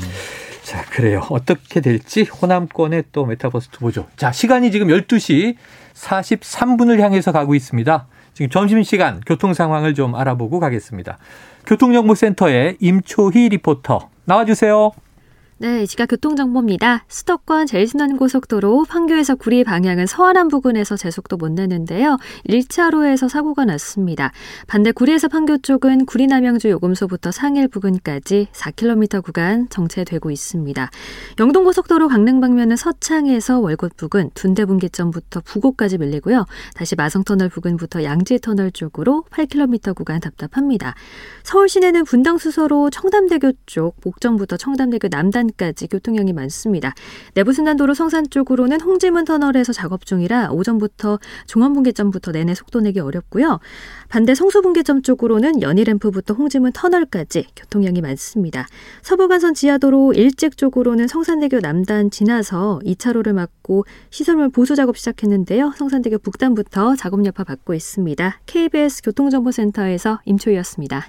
자, 0.64 0.84
그래요. 0.86 1.22
어떻게 1.30 1.82
될지 1.82 2.24
호남권의 2.24 3.06
또 3.12 3.26
매타버스 3.26 3.70
투어죠. 3.70 4.08
자, 4.16 4.32
시간이 4.32 4.72
지금 4.72 4.88
12시 4.88 5.56
43분을 5.94 7.00
향해서 7.00 7.32
가고 7.32 7.54
있습니다. 7.54 8.08
지금 8.34 8.50
점심시간 8.50 9.22
교통 9.26 9.54
상황을 9.54 9.94
좀 9.94 10.16
알아보고 10.16 10.60
가겠습니다. 10.60 11.18
교통정보센터의 11.66 12.78
임초희 12.80 13.50
리포터 13.50 14.10
나와주세요. 14.26 14.92
네, 15.64 15.84
이 15.84 15.86
시각 15.86 16.08
교통정보입니다. 16.08 17.06
수도권 17.08 17.68
제1순환고속도로 17.68 18.84
판교에서 18.84 19.36
구리 19.36 19.64
방향은 19.64 20.08
서하남 20.08 20.50
부근에서 20.50 20.98
제속도 20.98 21.38
못 21.38 21.54
내는데요. 21.54 22.18
1차로에서 22.50 23.30
사고가 23.30 23.64
났습니다. 23.64 24.34
반대 24.68 24.92
구리에서 24.92 25.30
판교 25.30 25.60
쪽은 25.60 26.06
구리 26.06 26.28
남양주 26.28 26.70
요금소부터 26.70 27.32
상일 27.32 27.70
부근까지 27.70 28.50
4km 28.52 29.24
구간 29.24 29.70
정체되고 29.70 30.32
있습니다. 30.32 30.92
영동고속도로 31.40 32.10
강릉 32.10 32.42
방면은 32.42 32.76
서창에서 32.76 33.62
월곶 33.62 33.96
부근 33.96 34.32
둔대분기점부터 34.34 35.44
부곡까지 35.46 35.98
밀리고요. 35.98 36.46
다시 36.76 36.98
마성터널 36.98 37.48
부근부터 37.48 38.04
양지터널 38.04 38.72
쪽으로 38.72 39.24
8km 39.32 39.96
구간 39.96 40.20
답답합니다. 40.20 40.94
서울 41.44 41.70
시내는 41.70 42.04
분당 42.04 42.38
수서로 42.38 42.90
청담대교 42.90 43.54
쪽 43.66 43.96
목전부터 44.04 44.58
청담대교 44.58 45.08
남단 45.08 45.53
까지 45.58 45.88
교통량이 45.88 46.34
많습니다. 46.34 46.94
내부순환도로 47.36 47.94
성산 47.94 48.30
쪽으로는 48.30 48.82
홍지문 48.82 49.26
터널에서 49.26 49.74
작업 49.74 50.06
중이라 50.06 50.52
오전부터 50.52 51.20
종암분기점부터 51.48 52.32
내내 52.32 52.56
속도 52.56 52.82
내기 52.82 53.00
어렵고요. 53.00 53.60
반대 54.10 54.36
성수분기점 54.36 55.02
쪽으로는 55.02 55.62
연희램프부터 55.62 56.34
홍지문 56.34 56.72
터널까지 56.74 57.48
교통량이 57.56 58.02
많습니다. 58.02 58.68
서부간선 59.02 59.54
지하도로 59.54 60.14
일찍 60.14 60.58
쪽으로는 60.58 61.08
성산대교 61.08 61.60
남단 61.60 62.12
지나서 62.12 62.80
2차로를 62.84 63.34
막고 63.34 63.86
시설물 64.10 64.50
보수 64.50 64.76
작업 64.76 64.98
시작했는데요. 64.98 65.74
성산대교 65.78 66.20
북단부터 66.20 66.96
작업 66.96 67.26
여파 67.26 67.44
받고 67.44 67.74
있습니다. 67.74 68.40
KBS 68.46 69.04
교통정보센터에서 69.04 70.20
임초희였습니다. 70.26 71.08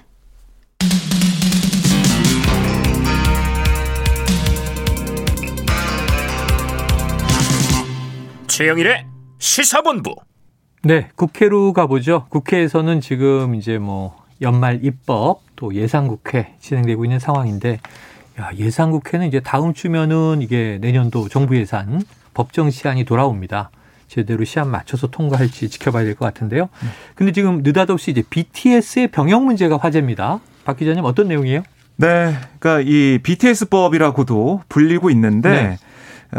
최영일의 8.55 9.05
시사본부. 9.37 10.15
네, 10.81 11.09
국회로 11.17 11.73
가보죠. 11.73 12.25
국회에서는 12.29 13.01
지금 13.01 13.53
이제 13.53 13.77
뭐 13.79 14.15
연말 14.41 14.79
입법 14.81 15.41
또 15.57 15.75
예산국회 15.75 16.55
진행되고 16.61 17.03
있는 17.03 17.19
상황인데 17.19 17.81
야, 18.39 18.51
예산국회는 18.55 19.27
이제 19.27 19.41
다음 19.41 19.73
주면은 19.73 20.41
이게 20.41 20.77
내년도 20.79 21.27
정부 21.27 21.57
예산 21.57 22.01
법정 22.33 22.71
시한이 22.71 23.03
돌아옵니다. 23.03 23.71
제대로 24.07 24.45
시한 24.45 24.69
맞춰서 24.69 25.07
통과할지 25.07 25.69
지켜봐야 25.69 26.05
될 26.05 26.15
것 26.15 26.23
같은데요. 26.23 26.69
근데 27.15 27.33
지금 27.33 27.61
느닷없이 27.61 28.11
이제 28.11 28.23
BTS의 28.29 29.09
병역 29.09 29.43
문제가 29.43 29.75
화제입니다. 29.75 30.39
박 30.63 30.77
기자님 30.77 31.03
어떤 31.03 31.27
내용이에요? 31.27 31.61
네, 31.97 32.33
그러니까 32.59 32.89
이 32.89 33.19
BTS법이라고도 33.21 34.61
불리고 34.69 35.09
있는데 35.09 35.49
네. 35.49 35.77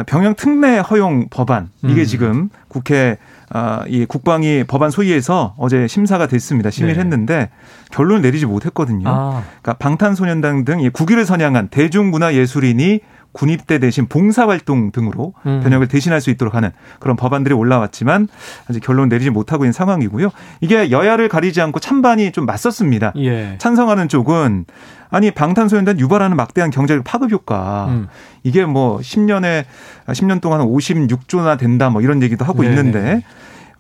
병영 0.07 0.35
특례 0.35 0.79
허용 0.79 1.29
법안 1.31 1.71
이게 1.85 2.03
음. 2.03 2.05
지금 2.05 2.49
국회 2.69 3.19
아, 3.49 3.85
이 3.87 4.05
국방위 4.07 4.65
법안 4.65 4.91
소위에서 4.91 5.55
어제 5.57 5.87
심사가 5.87 6.27
됐습니다. 6.27 6.71
심의를 6.71 6.97
네. 6.97 7.01
했는데 7.01 7.51
결론을 7.93 8.23
내리지 8.23 8.45
못했거든요. 8.47 9.09
아. 9.09 9.43
그러니까 9.63 9.75
방탄소년단 9.75 10.65
등 10.65 10.91
국위를 10.93 11.25
선양한 11.25 11.69
대중문화예술인이 11.69 13.01
군입대 13.37 13.79
대신 13.79 14.07
봉사활동 14.07 14.93
등으로 14.93 15.35
음. 15.45 15.61
병역을 15.63 15.89
대신할 15.89 16.23
수 16.23 16.31
있도록 16.31 16.55
하는 16.55 16.71
그런 17.01 17.17
법안들이 17.17 17.55
올라왔지만 17.55 18.29
아직 18.69 18.83
결론 18.83 19.11
내리지 19.11 19.29
못하고 19.29 19.65
있는 19.65 19.73
상황이고요. 19.73 20.31
이게 20.63 20.91
여야를 20.91 21.29
가리지 21.29 21.61
않고 21.61 21.79
찬반이 21.79 22.33
좀 22.33 22.47
맞섰습니다. 22.47 23.13
예. 23.17 23.57
찬성하는 23.59 24.09
쪽은 24.09 24.65
아니 25.11 25.31
방탄소년단 25.31 26.01
유발하는 26.01 26.37
막대한 26.37 26.71
경제적 26.71 27.05
파급 27.05 27.31
효과 27.31 27.87
음. 27.91 28.09
이게 28.43 28.65
뭐 28.65 28.99
10년에 28.99 29.65
10년 30.07 30.41
동안 30.41 30.61
56조나 30.61 31.59
된다 31.59 31.91
뭐 31.91 32.01
이런 32.01 32.23
얘기도 32.23 32.45
하고 32.45 32.63
네 32.63 32.71
있는데 32.71 33.23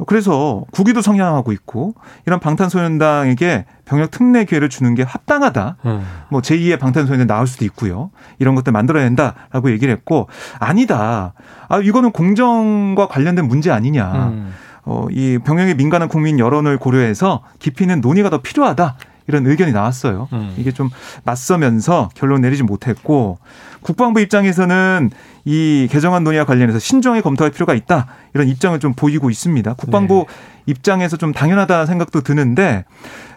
그래서 0.04 0.64
국위도 0.72 1.00
성향하고 1.00 1.52
있고 1.52 1.94
이런 2.26 2.38
방탄소년단에게 2.40 3.64
병역 3.86 4.10
특례 4.10 4.44
기회를 4.44 4.68
주는 4.68 4.94
게 4.94 5.02
합당하다. 5.02 5.76
음. 5.86 6.06
뭐 6.28 6.40
제2의 6.42 6.78
방탄소년단 6.78 7.26
나올 7.26 7.46
수도 7.46 7.64
있고요. 7.64 8.10
이런 8.38 8.54
것들 8.54 8.72
만들어야 8.72 9.04
된다라고 9.04 9.70
얘기를 9.70 9.92
했고 9.94 10.28
아니다. 10.58 11.32
아 11.68 11.78
이거는 11.78 12.12
공정과 12.12 13.08
관련된 13.08 13.46
문제 13.46 13.70
아니냐. 13.70 14.28
음. 14.28 14.52
어, 14.84 15.06
이 15.10 15.38
병역에 15.44 15.74
민감한 15.74 16.08
국민 16.08 16.38
여론을 16.38 16.78
고려해서 16.78 17.42
깊이 17.58 17.84
있는 17.84 18.00
논의가 18.00 18.30
더 18.30 18.38
필요하다. 18.38 18.96
이런 19.28 19.46
의견이 19.46 19.72
나왔어요. 19.72 20.28
음. 20.32 20.54
이게 20.56 20.72
좀 20.72 20.90
맞서면서 21.24 22.10
결론 22.14 22.40
내리지 22.40 22.62
못했고 22.62 23.38
국방부 23.82 24.20
입장에서는 24.20 25.10
이 25.44 25.88
개정안 25.90 26.24
논의와 26.24 26.44
관련해서 26.44 26.78
신중하게 26.78 27.22
검토할 27.22 27.52
필요가 27.52 27.74
있다 27.74 28.06
이런 28.34 28.48
입장을 28.48 28.78
좀 28.80 28.94
보이고 28.94 29.30
있습니다. 29.30 29.74
국방부 29.74 30.26
네. 30.28 30.34
입장에서 30.66 31.16
좀 31.16 31.32
당연하다 31.32 31.86
생각도 31.86 32.22
드는데 32.22 32.84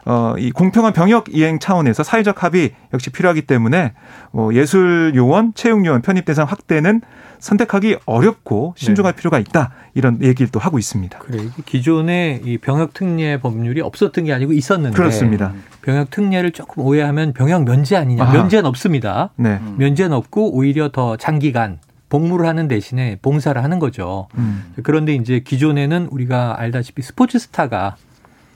어, 0.05 0.33
이 0.37 0.51
공평한 0.51 0.93
병역 0.93 1.25
이행 1.29 1.59
차원에서 1.59 2.03
사회적 2.03 2.43
합의 2.43 2.71
역시 2.93 3.11
필요하기 3.11 3.43
때문에 3.43 3.93
뭐 4.31 4.53
예술 4.55 5.13
요원, 5.15 5.53
채용 5.53 5.85
요원 5.85 6.01
편입 6.01 6.25
대상 6.25 6.47
확대는 6.47 7.01
선택하기 7.39 7.97
어렵고 8.05 8.73
신중할 8.77 9.13
네. 9.13 9.17
필요가 9.17 9.39
있다 9.39 9.71
이런 9.93 10.21
얘기를 10.21 10.49
또 10.51 10.59
하고 10.59 10.77
있습니다. 10.77 11.19
그래 11.19 11.45
기존에 11.65 12.41
이 12.43 12.57
병역 12.57 12.93
특례 12.93 13.39
법률이 13.39 13.81
없었던 13.81 14.25
게 14.25 14.33
아니고 14.33 14.53
있었는데 14.53 14.95
그렇습니다. 14.95 15.53
병역 15.81 16.09
특례를 16.09 16.51
조금 16.51 16.83
오해하면 16.83 17.33
병역 17.33 17.63
면제 17.63 17.95
아니냐? 17.95 18.23
아하. 18.23 18.33
면제는 18.33 18.65
없습니다. 18.65 19.29
네. 19.37 19.59
면제는 19.77 20.15
없고 20.15 20.55
오히려 20.55 20.89
더 20.89 21.17
장기간 21.17 21.79
복무를 22.09 22.47
하는 22.47 22.67
대신에 22.67 23.17
봉사를 23.21 23.61
하는 23.63 23.79
거죠. 23.79 24.27
음. 24.35 24.73
그런데 24.83 25.13
이제 25.13 25.39
기존에는 25.39 26.07
우리가 26.11 26.59
알다시피 26.59 27.01
스포츠 27.01 27.37
스타가 27.39 27.95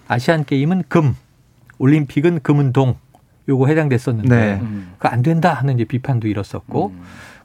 아시안 0.07 0.43
게임은 0.43 0.83
금, 0.89 1.15
올림픽은 1.77 2.41
금은 2.41 2.73
동 2.73 2.95
요거 3.47 3.67
해당됐었는데 3.67 4.35
네. 4.35 4.61
그안 4.99 5.21
된다 5.21 5.53
하는 5.53 5.75
이제 5.75 5.83
비판도 5.85 6.27
일었었고 6.27 6.87
음. 6.95 7.01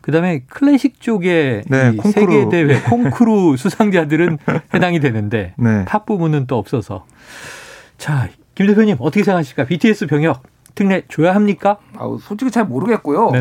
그다음에 0.08 0.40
클래식 0.48 1.02
쪽에 1.02 1.60
네, 1.68 1.92
세계 2.14 2.48
대회 2.48 2.80
콩쿠르 2.80 3.58
수상자들은 3.58 4.38
해당이 4.72 5.00
되는데 5.00 5.52
네. 5.58 5.84
팝 5.84 6.06
부분은 6.06 6.46
또 6.46 6.56
없어서 6.56 7.04
자, 7.98 8.30
김 8.54 8.66
대표님 8.66 8.96
어떻게 9.00 9.22
생각하십니까? 9.22 9.66
BTS 9.66 10.06
병역 10.06 10.44
특례 10.78 11.02
줘야 11.08 11.34
합니까? 11.34 11.78
아, 11.98 12.08
솔직히 12.20 12.52
잘 12.52 12.64
모르겠고요. 12.64 13.32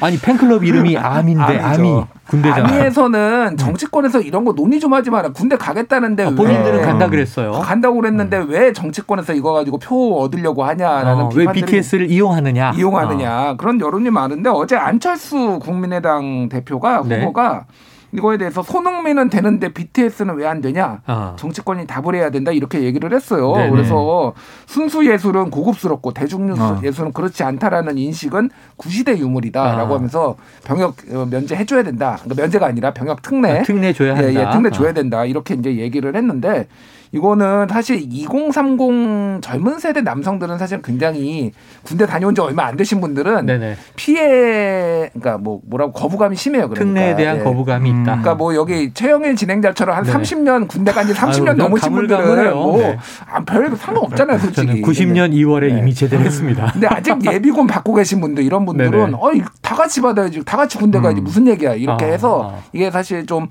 아. 0.00 0.10
니 0.10 0.16
팬클럽 0.20 0.62
이름이 0.62 0.96
암인데 0.96 1.58
암이 1.58 2.02
군대잖아요. 2.28 2.64
암이에서는 2.64 3.48
음. 3.52 3.56
정치권에서 3.56 4.20
이런 4.20 4.44
거 4.44 4.52
논의 4.52 4.78
좀 4.78 4.94
하지 4.94 5.10
마라. 5.10 5.30
군대 5.30 5.56
가겠다는데 5.56 6.24
아, 6.24 6.30
본인들은 6.30 6.82
간다 6.82 7.08
그랬어요. 7.08 7.50
간다고 7.50 7.96
그랬는데 7.96 8.38
음. 8.38 8.50
왜 8.50 8.72
정치권에서 8.72 9.34
이거 9.34 9.54
가지고 9.54 9.78
표 9.78 10.20
얻으려고 10.20 10.62
하냐라는 10.62 11.24
어, 11.24 11.30
왜 11.34 11.46
BTS를 11.46 12.12
이용하느냐? 12.12 12.74
이용하느냐 12.76 13.50
어. 13.50 13.56
그런 13.56 13.80
여론이 13.80 14.10
많은데 14.10 14.48
어제 14.48 14.76
안철수 14.76 15.58
국민의당 15.60 16.48
대표가 16.48 17.02
네. 17.04 17.18
후보가 17.18 17.64
이거에 18.12 18.38
대해서 18.38 18.62
손흥민은 18.62 19.28
되는데 19.30 19.72
BTS는 19.72 20.36
왜 20.36 20.46
안 20.46 20.60
되냐? 20.60 21.00
아. 21.06 21.34
정치권이 21.36 21.86
답을 21.86 22.14
해야 22.14 22.30
된다 22.30 22.52
이렇게 22.52 22.82
얘기를 22.82 23.12
했어요. 23.12 23.52
네네. 23.56 23.70
그래서 23.70 24.32
순수 24.66 25.04
예술은 25.04 25.50
고급스럽고 25.50 26.12
대중 26.12 26.54
아. 26.56 26.80
예술은 26.84 27.12
그렇지 27.12 27.42
않다라는 27.42 27.98
인식은 27.98 28.50
구시대 28.76 29.18
유물이다라고 29.18 29.92
아. 29.92 29.96
하면서 29.96 30.36
병역 30.64 30.94
어, 31.12 31.26
면제 31.28 31.56
해줘야 31.56 31.82
된다. 31.82 32.16
그러니까 32.22 32.42
면제가 32.42 32.66
아니라 32.66 32.92
병역 32.92 33.22
특례, 33.22 33.58
아, 33.58 33.62
특례 33.62 33.92
줘야 33.92 34.14
한다. 34.14 34.30
예, 34.30 34.34
예, 34.34 34.50
특례 34.52 34.70
줘야 34.70 34.90
아. 34.90 34.92
된다 34.92 35.24
이렇게 35.24 35.54
이제 35.54 35.76
얘기를 35.76 36.14
했는데 36.14 36.68
이거는 37.16 37.66
사실 37.70 37.98
2030 38.10 39.40
젊은 39.40 39.78
세대 39.78 40.02
남성들은 40.02 40.58
사실 40.58 40.82
굉장히 40.82 41.52
군대 41.82 42.04
다녀온 42.04 42.34
지 42.34 42.42
얼마 42.42 42.66
안 42.66 42.76
되신 42.76 43.00
분들은 43.00 43.46
네네. 43.46 43.76
피해 43.96 45.08
그러니까 45.14 45.38
뭐 45.38 45.60
뭐라고 45.64 45.92
거부감이 45.92 46.36
심해요. 46.36 46.68
그러니까. 46.68 46.84
특례에 46.84 47.16
대한 47.16 47.38
예. 47.38 47.42
거부감이 47.42 47.88
있다. 47.88 48.02
그러니까 48.02 48.34
뭐 48.34 48.54
여기 48.54 48.92
최영일 48.92 49.34
진행자처럼 49.36 49.96
한 49.96 50.04
네네. 50.04 50.18
30년 50.18 50.68
군대 50.68 50.92
간지 50.92 51.14
30년 51.14 51.48
아유, 51.48 51.56
넘으신 51.56 51.92
분들은 51.92 52.52
뭐별 52.52 53.70
네. 53.70 53.76
상관없잖아요, 53.76 54.38
솔직히. 54.38 54.82
90년 54.82 55.32
2월에 55.32 55.72
네. 55.72 55.78
이미 55.78 55.94
제대를 55.94 56.24
했습니다. 56.26 56.72
근데 56.74 56.86
아직 56.86 57.16
예비군 57.24 57.66
받고 57.66 57.94
계신 57.94 58.20
분들 58.20 58.44
이런 58.44 58.66
분들은 58.66 59.14
어이 59.14 59.40
다 59.62 59.74
같이 59.74 60.02
받아야지. 60.02 60.44
다 60.44 60.56
같이 60.58 60.76
군대 60.76 61.00
가야지. 61.00 61.20
음. 61.20 61.24
무슨 61.24 61.46
얘기야. 61.46 61.74
이렇게 61.74 62.04
아, 62.04 62.08
해서 62.08 62.52
아. 62.54 62.60
이게 62.72 62.90
사실 62.90 63.24
좀 63.26 63.48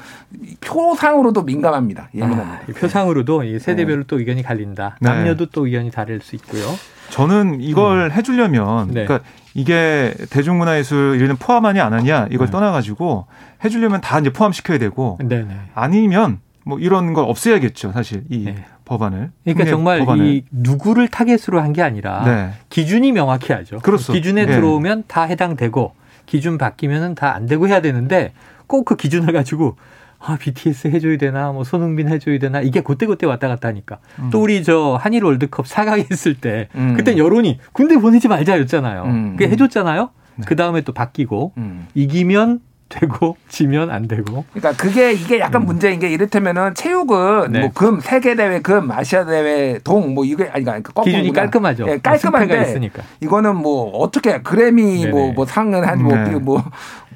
표상으로도 0.61 1.41
민감합니다. 1.43 2.09
예민합니다. 2.13 2.61
아, 2.69 2.73
표상으로도 2.79 3.54
이 3.55 3.59
세대별로 3.59 4.01
네. 4.01 4.07
또 4.07 4.19
의견이 4.19 4.43
갈린다. 4.43 4.97
네. 5.01 5.09
남녀도 5.09 5.47
또 5.47 5.65
의견이 5.65 5.91
다를 5.91 6.19
수 6.21 6.35
있고요. 6.35 6.63
저는 7.09 7.61
이걸 7.61 8.05
음. 8.05 8.11
해주려면 8.11 8.87
네. 8.91 9.05
그러니까 9.05 9.27
이게 9.53 10.13
대중문화예술 10.29 11.19
이런 11.21 11.37
포함하니 11.37 11.79
안 11.79 11.93
하냐 11.93 12.27
이걸 12.31 12.47
네. 12.47 12.51
떠나가지고 12.51 13.25
해주려면 13.63 14.01
다 14.01 14.19
이제 14.19 14.31
포함시켜야 14.31 14.77
되고. 14.77 15.17
네. 15.23 15.45
아니면 15.73 16.39
뭐 16.63 16.79
이런 16.79 17.13
걸 17.13 17.25
없애야겠죠 17.25 17.91
사실 17.91 18.23
이 18.29 18.45
네. 18.45 18.65
법안을. 18.85 19.31
그러니까 19.43 19.65
정말 19.65 19.99
법안을. 19.99 20.25
이 20.25 20.45
누구를 20.51 21.07
타겟으로 21.07 21.61
한 21.61 21.73
게 21.73 21.81
아니라 21.81 22.23
네. 22.25 22.49
기준이 22.69 23.11
명확히 23.11 23.53
하죠. 23.53 23.79
그렇소. 23.79 24.13
기준에 24.13 24.45
네. 24.45 24.55
들어오면 24.55 25.03
다 25.07 25.23
해당되고 25.23 25.93
기준 26.25 26.57
바뀌면은 26.57 27.13
다 27.15 27.33
안 27.35 27.45
되고 27.45 27.67
해야 27.67 27.81
되는데 27.81 28.33
꼭 28.67 28.83
그 28.85 28.95
기준을 28.95 29.31
가지고 29.31 29.77
아, 30.27 30.37
BTS 30.39 30.87
해줘야 30.87 31.17
되나, 31.17 31.51
뭐, 31.51 31.63
손흥민 31.63 32.09
해줘야 32.09 32.39
되나, 32.39 32.59
이게 32.61 32.81
그때그때 32.81 33.25
왔다 33.27 33.47
갔다 33.47 33.67
하니까. 33.67 33.99
음. 34.19 34.29
또 34.31 34.41
우리 34.41 34.63
저 34.63 34.97
한일 34.99 35.23
월드컵 35.23 35.65
4강 35.65 36.09
했을 36.11 36.33
때, 36.35 36.67
음. 36.75 36.95
그때 36.97 37.15
여론이 37.17 37.59
군대 37.73 37.97
보내지 37.97 38.27
말자였잖아요. 38.27 39.03
음. 39.03 39.35
그게 39.37 39.49
해줬잖아요? 39.51 40.09
네. 40.37 40.45
그 40.47 40.55
다음에 40.55 40.81
또 40.81 40.93
바뀌고, 40.93 41.53
음. 41.57 41.87
이기면 41.93 42.61
되고 42.87 43.35
지면 43.49 43.89
안 43.89 44.07
되고. 44.07 44.45
그러니까 44.53 44.73
그게 44.81 45.11
이게 45.11 45.39
약간 45.39 45.63
음. 45.63 45.65
문제인 45.65 45.99
게 45.99 46.07
이를테면은 46.07 46.75
체육은 46.75 47.51
네. 47.51 47.59
뭐금 47.61 47.99
세계 47.99 48.35
대회 48.35 48.61
금 48.61 48.91
아시아 48.91 49.25
대회 49.25 49.79
동 49.83 50.13
뭐 50.13 50.23
이게 50.23 50.47
아니 50.53 50.63
그러니까 50.63 51.01
기준이 51.01 51.33
깔끔하죠. 51.33 51.87
예, 51.89 51.97
깔끔한데 51.97 52.79
이거는 53.21 53.55
뭐 53.55 53.89
어떻게 53.97 54.39
그래미 54.43 55.07
뭐뭐 55.07 55.33
뭐 55.33 55.45
상은 55.47 55.83
한뭐 55.83 56.15
네. 56.15 56.35
뭐 56.35 56.63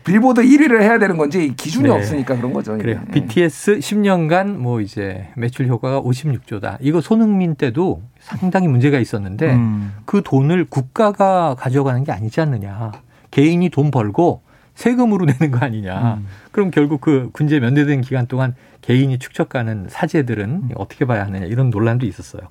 빌보드 0.03 0.41
1위를 0.41 0.81
해야 0.81 0.97
되는 0.99 1.17
건지 1.17 1.53
기준이 1.55 1.85
네. 1.85 1.89
없으니까 1.91 2.35
그런 2.35 2.53
거죠. 2.53 2.77
그래요. 2.77 3.01
네. 3.07 3.11
BTS 3.11 3.79
10년간 3.79 4.55
뭐 4.57 4.81
이제 4.81 5.27
매출 5.35 5.67
효과가 5.67 6.01
56조다. 6.01 6.77
이거 6.81 7.01
손흥민 7.01 7.55
때도 7.55 8.01
상당히 8.19 8.67
문제가 8.67 8.99
있었는데 8.99 9.53
음. 9.53 9.93
그 10.05 10.21
돈을 10.23 10.65
국가가 10.69 11.55
가져가는 11.55 12.03
게 12.03 12.11
아니지 12.11 12.41
않느냐. 12.41 12.91
개인이 13.31 13.67
돈 13.69 13.91
벌고 13.91 14.41
세금으로 14.75 15.25
내는 15.39 15.51
거 15.51 15.59
아니냐. 15.65 16.15
음. 16.19 16.27
그럼 16.51 16.71
결국 16.71 17.01
그 17.01 17.29
군제 17.33 17.59
면제된 17.59 18.01
기간 18.01 18.25
동안 18.27 18.55
개인이 18.81 19.17
축적가는 19.19 19.87
사재들은 19.89 20.49
음. 20.49 20.69
어떻게 20.75 21.05
봐야 21.05 21.25
하느냐 21.25 21.45
이런 21.45 21.69
논란도 21.69 22.05
있었어요. 22.05 22.43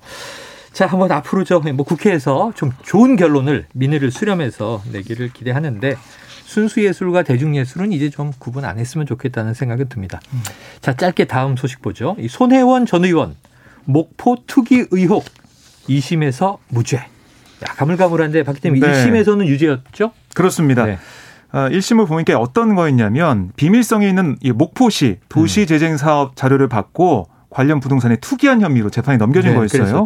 자, 0.71 0.85
한번 0.85 1.11
앞으로 1.11 1.43
저 1.43 1.59
뭐 1.59 1.83
국회에서 1.83 2.53
좀 2.55 2.71
좋은 2.83 3.15
결론을 3.15 3.65
민의를 3.73 4.11
수렴해서 4.11 4.81
내기를 4.93 5.29
기대하는데 5.33 5.95
순수 6.49 6.83
예술과 6.83 7.21
대중 7.21 7.55
예술은 7.55 7.91
이제 7.91 8.09
좀 8.09 8.31
구분 8.39 8.65
안 8.65 8.79
했으면 8.79 9.05
좋겠다는 9.05 9.53
생각이 9.53 9.85
듭니다. 9.87 10.19
음. 10.33 10.41
자, 10.81 10.95
짧게 10.95 11.25
다음 11.25 11.55
소식 11.55 11.83
보죠. 11.83 12.15
이 12.17 12.27
손혜원 12.27 12.87
전 12.87 13.05
의원 13.05 13.35
목포 13.85 14.37
투기 14.47 14.87
의혹 14.89 15.25
2심에서 15.87 16.57
무죄. 16.69 16.97
야, 16.97 17.73
가물가물한데 17.77 18.41
박 18.41 18.55
기자님 18.55 18.81
네. 18.81 18.87
1심에서는 18.87 19.45
유죄였죠? 19.45 20.11
그렇습니다. 20.33 20.85
네. 20.85 20.97
어, 21.51 21.69
1심을 21.69 22.07
보니까 22.07 22.39
어떤 22.39 22.73
거였냐면 22.73 23.51
비밀성이 23.55 24.09
있는 24.09 24.35
이 24.41 24.51
목포시 24.51 25.19
도시재생 25.29 25.97
사업 25.97 26.35
자료를 26.35 26.67
받고 26.67 27.29
관련 27.51 27.79
부동산에 27.79 28.15
투기한 28.15 28.61
혐의로 28.61 28.89
재판에 28.89 29.17
넘겨진 29.17 29.51
네, 29.51 29.55
거였어요. 29.55 30.05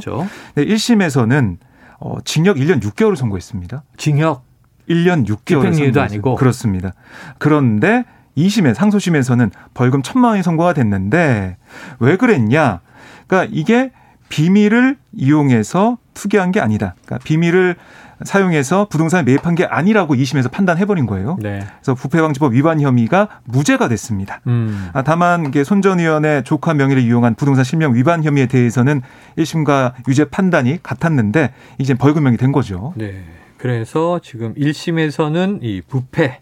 네, 0.56 0.66
1심에서는 0.66 1.58
어, 2.02 2.18
징역 2.26 2.58
1년 2.58 2.82
6개월을 2.82 3.16
선고했습니다. 3.16 3.84
징역 3.96 4.44
1년 4.90 5.26
6개월 5.28 5.74
집행유예도 5.74 6.02
아니고 6.02 6.36
그렇습니다. 6.36 6.94
그런데 7.38 8.06
2심에 8.38 8.74
상소심에서는 8.74 9.52
벌금 9.74 10.02
1천만 10.02 10.26
원이 10.26 10.44
선고가 10.44 10.74
됐는데 10.74 11.58
왜 12.00 12.18
그랬냐? 12.18 12.82
그러니까 13.28 13.52
이게 13.54 13.92
비밀을 14.30 14.98
이용해서 15.14 15.98
투기한 16.14 16.52
게 16.52 16.60
아니다. 16.60 16.96
그러니까 17.06 17.24
비밀을 17.24 17.76
사용해서 18.24 18.88
부동산에 18.90 19.24
매입한 19.24 19.56
게 19.56 19.66
아니라고 19.66 20.16
2심에서 20.16 20.50
판단해버린 20.50 21.06
거예요. 21.06 21.38
네. 21.42 21.60
그래서 21.60 21.94
부패방지법 21.94 22.54
위반 22.54 22.80
혐의가 22.80 23.28
무죄가 23.46 23.88
됐습니다. 23.90 24.40
음. 24.48 24.90
아, 24.94 25.02
다만 25.02 25.46
이게 25.48 25.64
손전 25.64 26.00
의원의 26.00 26.44
조카 26.44 26.74
명의를 26.74 27.02
이용한 27.04 27.36
부동산 27.36 27.64
실명 27.64 27.96
위반 27.96 28.24
혐의에 28.24 28.46
대해서는 28.46 29.02
1심과 29.38 29.94
유죄 30.08 30.26
판단이 30.26 30.82
같았는데 30.82 31.54
이제 31.80 31.94
벌금형이 31.94 32.38
된 32.38 32.52
거죠. 32.52 32.94
네. 32.96 33.24
그래서 33.64 34.20
지금 34.22 34.54
1심에서는 34.56 35.60
이 35.64 35.82
부패 35.88 36.42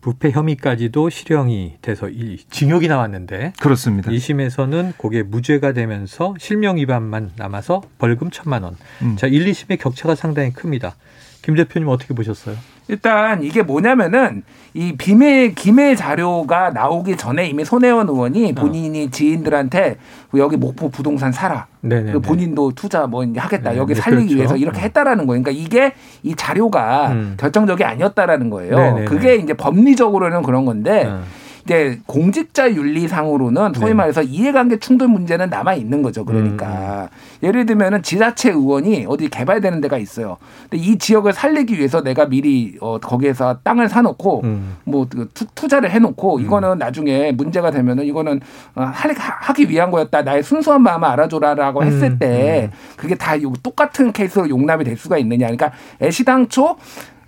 부패 0.00 0.32
혐의까지도 0.32 1.08
실형이 1.08 1.76
돼서 1.80 2.08
이 2.08 2.38
징역이 2.50 2.88
나왔는데 2.88 3.52
그렇습니다. 3.60 4.10
2심에서는 4.10 4.94
그게 4.98 5.22
무죄가 5.22 5.72
되면서 5.72 6.34
실명 6.40 6.78
위반만 6.78 7.30
남아서 7.36 7.82
벌금 7.98 8.32
천만 8.32 8.64
원. 8.64 8.76
음. 9.02 9.14
자, 9.14 9.28
1, 9.28 9.44
2심의 9.44 9.78
격차가 9.78 10.16
상당히 10.16 10.52
큽니다. 10.52 10.96
김 11.42 11.54
대표님 11.54 11.86
어떻게 11.88 12.14
보셨어요? 12.14 12.56
일단 12.90 13.44
이게 13.44 13.62
뭐냐면은 13.62 14.42
이 14.74 14.96
비밀 14.96 15.54
기밀 15.54 15.94
자료가 15.94 16.70
나오기 16.70 17.16
전에 17.16 17.46
이미 17.46 17.64
손혜원 17.64 18.08
의원이 18.08 18.50
어. 18.50 18.60
본인이 18.60 19.04
어. 19.04 19.10
지인들한테 19.10 19.96
여기 20.36 20.56
목포 20.56 20.90
부동산 20.90 21.30
사라. 21.30 21.66
그 21.82 22.20
본인도 22.20 22.72
투자 22.72 23.06
뭐 23.06 23.24
하겠다. 23.36 23.70
네, 23.70 23.78
여기 23.78 23.94
네, 23.94 24.00
살리기 24.00 24.34
그렇죠. 24.34 24.36
위해서 24.36 24.56
이렇게 24.56 24.80
어. 24.80 24.82
했다라는 24.82 25.26
거예요. 25.28 25.42
그러니까 25.42 25.64
이게 25.64 25.92
이 26.24 26.34
자료가 26.34 27.12
음. 27.12 27.34
결정적이 27.38 27.84
아니었다라는 27.84 28.50
거예요. 28.50 28.76
네네네. 28.76 29.04
그게 29.04 29.36
이제 29.36 29.54
법리적으로는 29.54 30.42
그런 30.42 30.64
건데 30.64 31.06
음. 31.06 31.22
이제 31.70 32.00
공직자 32.06 32.74
윤리상으로는 32.74 33.74
소위 33.74 33.90
네. 33.90 33.94
말해서 33.94 34.22
이해관계 34.22 34.80
충돌 34.80 35.06
문제는 35.06 35.50
남아 35.50 35.74
있는 35.74 36.02
거죠. 36.02 36.24
그러니까 36.24 37.08
음. 37.12 37.46
예를 37.46 37.64
들면은 37.64 38.02
지자체 38.02 38.50
의원이 38.50 39.06
어디 39.08 39.28
개발되는 39.28 39.80
데가 39.80 39.96
있어요. 39.96 40.36
근데 40.68 40.84
이 40.84 40.98
지역을 40.98 41.32
살리기 41.32 41.78
위해서 41.78 42.02
내가 42.02 42.26
미리 42.26 42.76
어 42.80 42.98
거기에서 42.98 43.58
땅을 43.62 43.88
사놓고 43.88 44.40
음. 44.42 44.78
뭐그 44.82 45.28
투자를 45.54 45.92
해놓고 45.92 46.38
음. 46.38 46.42
이거는 46.42 46.78
나중에 46.78 47.30
문제가 47.30 47.70
되면은 47.70 48.04
이거는 48.04 48.40
어, 48.74 48.90
하기 48.92 49.70
위한 49.70 49.92
거였다. 49.92 50.22
나의 50.22 50.42
순수한 50.42 50.82
마음을 50.82 51.06
알아줘라라고 51.06 51.84
했을 51.84 52.10
음. 52.10 52.18
때 52.18 52.68
음. 52.72 52.76
그게 52.96 53.14
다 53.14 53.34
똑같은 53.62 54.10
케이스로 54.10 54.48
용납이 54.48 54.82
될 54.82 54.96
수가 54.96 55.18
있느냐. 55.18 55.46
그러니까 55.46 55.70
애시당초 56.02 56.76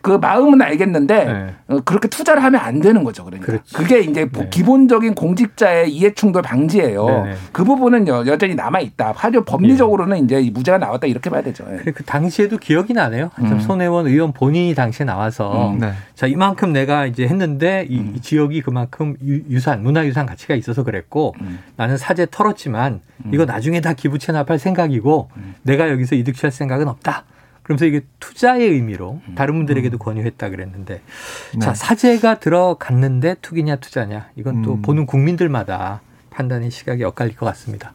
그 0.02 0.10
마음은 0.10 0.60
알겠는데 0.60 1.24
네. 1.24 1.54
어, 1.68 1.80
그렇게 1.84 2.08
투자를 2.08 2.42
하면 2.42 2.60
안 2.60 2.80
되는 2.80 3.04
거죠. 3.04 3.24
그러니까 3.24 3.46
그렇지. 3.46 3.72
그게 3.72 4.00
이제 4.00 4.28
네. 4.30 4.48
기본적인 4.50 5.14
공직자의 5.14 5.92
이해충돌 5.92 6.42
방지예요. 6.42 7.06
네, 7.06 7.22
네. 7.22 7.34
그 7.52 7.62
부분은 7.62 8.08
여, 8.08 8.36
전히 8.36 8.56
남아 8.56 8.80
있다. 8.80 9.12
하죠 9.12 9.44
법리적으로는 9.44 10.18
예. 10.18 10.20
이제 10.40 10.50
무죄가 10.52 10.78
나왔다 10.78 11.06
이렇게 11.06 11.30
봐야 11.30 11.40
되죠. 11.42 11.64
예. 11.70 11.90
그 11.92 12.02
당시에도 12.04 12.58
기억이 12.58 12.92
나네요. 12.92 13.30
음. 13.38 13.60
손혜원 13.60 14.08
의원 14.08 14.32
본인이 14.32 14.74
당시에 14.74 15.06
나와서 15.06 15.70
음, 15.70 15.78
네. 15.78 15.92
자 16.16 16.26
이만큼 16.26 16.72
내가 16.72 17.06
이제 17.06 17.24
했는데 17.24 17.86
이, 17.88 17.98
음. 17.98 18.14
이 18.16 18.20
지역이 18.20 18.60
그만큼 18.62 19.16
유, 19.22 19.60
산 19.60 19.84
문화유산 19.84 20.26
가치가 20.26 20.56
있어서 20.56 20.82
그랬고 20.82 21.36
음. 21.40 21.60
나는 21.76 21.96
사재 21.96 22.26
털었지만 22.28 23.00
음. 23.24 23.30
이거 23.32 23.44
나중에 23.44 23.80
다 23.80 23.92
기부 23.92 24.18
체납할 24.18 24.58
생각이고 24.58 25.30
음. 25.36 25.54
내가 25.62 25.90
여기서 25.90 26.16
이득 26.16 26.34
취할 26.34 26.50
생각은 26.50 26.88
없다. 26.88 27.24
그러면서 27.62 27.86
이게 27.86 28.02
투자의 28.20 28.68
의미로 28.68 29.20
음. 29.28 29.34
다른 29.34 29.54
분들에게도 29.54 29.96
음. 29.96 29.98
권유했다 29.98 30.50
그랬는데 30.50 31.00
네. 31.54 31.58
자 31.60 31.74
사재가 31.74 32.40
들어갔는데 32.40 33.36
투기냐 33.40 33.76
투자냐 33.76 34.30
이건 34.36 34.62
또 34.62 34.74
음. 34.74 34.82
보는 34.82 35.06
국민들마다 35.06 36.00
판단의 36.30 36.70
시각이 36.70 37.04
엇갈릴 37.04 37.36
것 37.36 37.46
같습니다. 37.46 37.92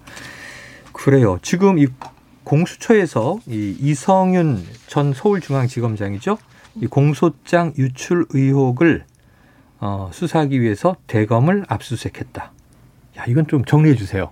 그래요. 0.94 1.38
지금 1.42 1.78
이 1.78 1.88
공수처에서 2.44 3.40
이 3.46 3.76
이성윤 3.80 4.64
전 4.88 5.14
서울중앙지검장이죠. 5.14 6.38
이 6.76 6.88
공소장 6.88 7.74
유출 7.78 8.26
의혹을 8.30 9.04
어, 9.80 10.10
수사하기 10.14 10.62
위해서 10.62 10.96
대검을 11.08 11.66
압수수색했다. 11.68 12.52
야, 13.18 13.26
이건 13.28 13.48
좀 13.48 13.66
정리해 13.66 13.96
주세요. 13.96 14.32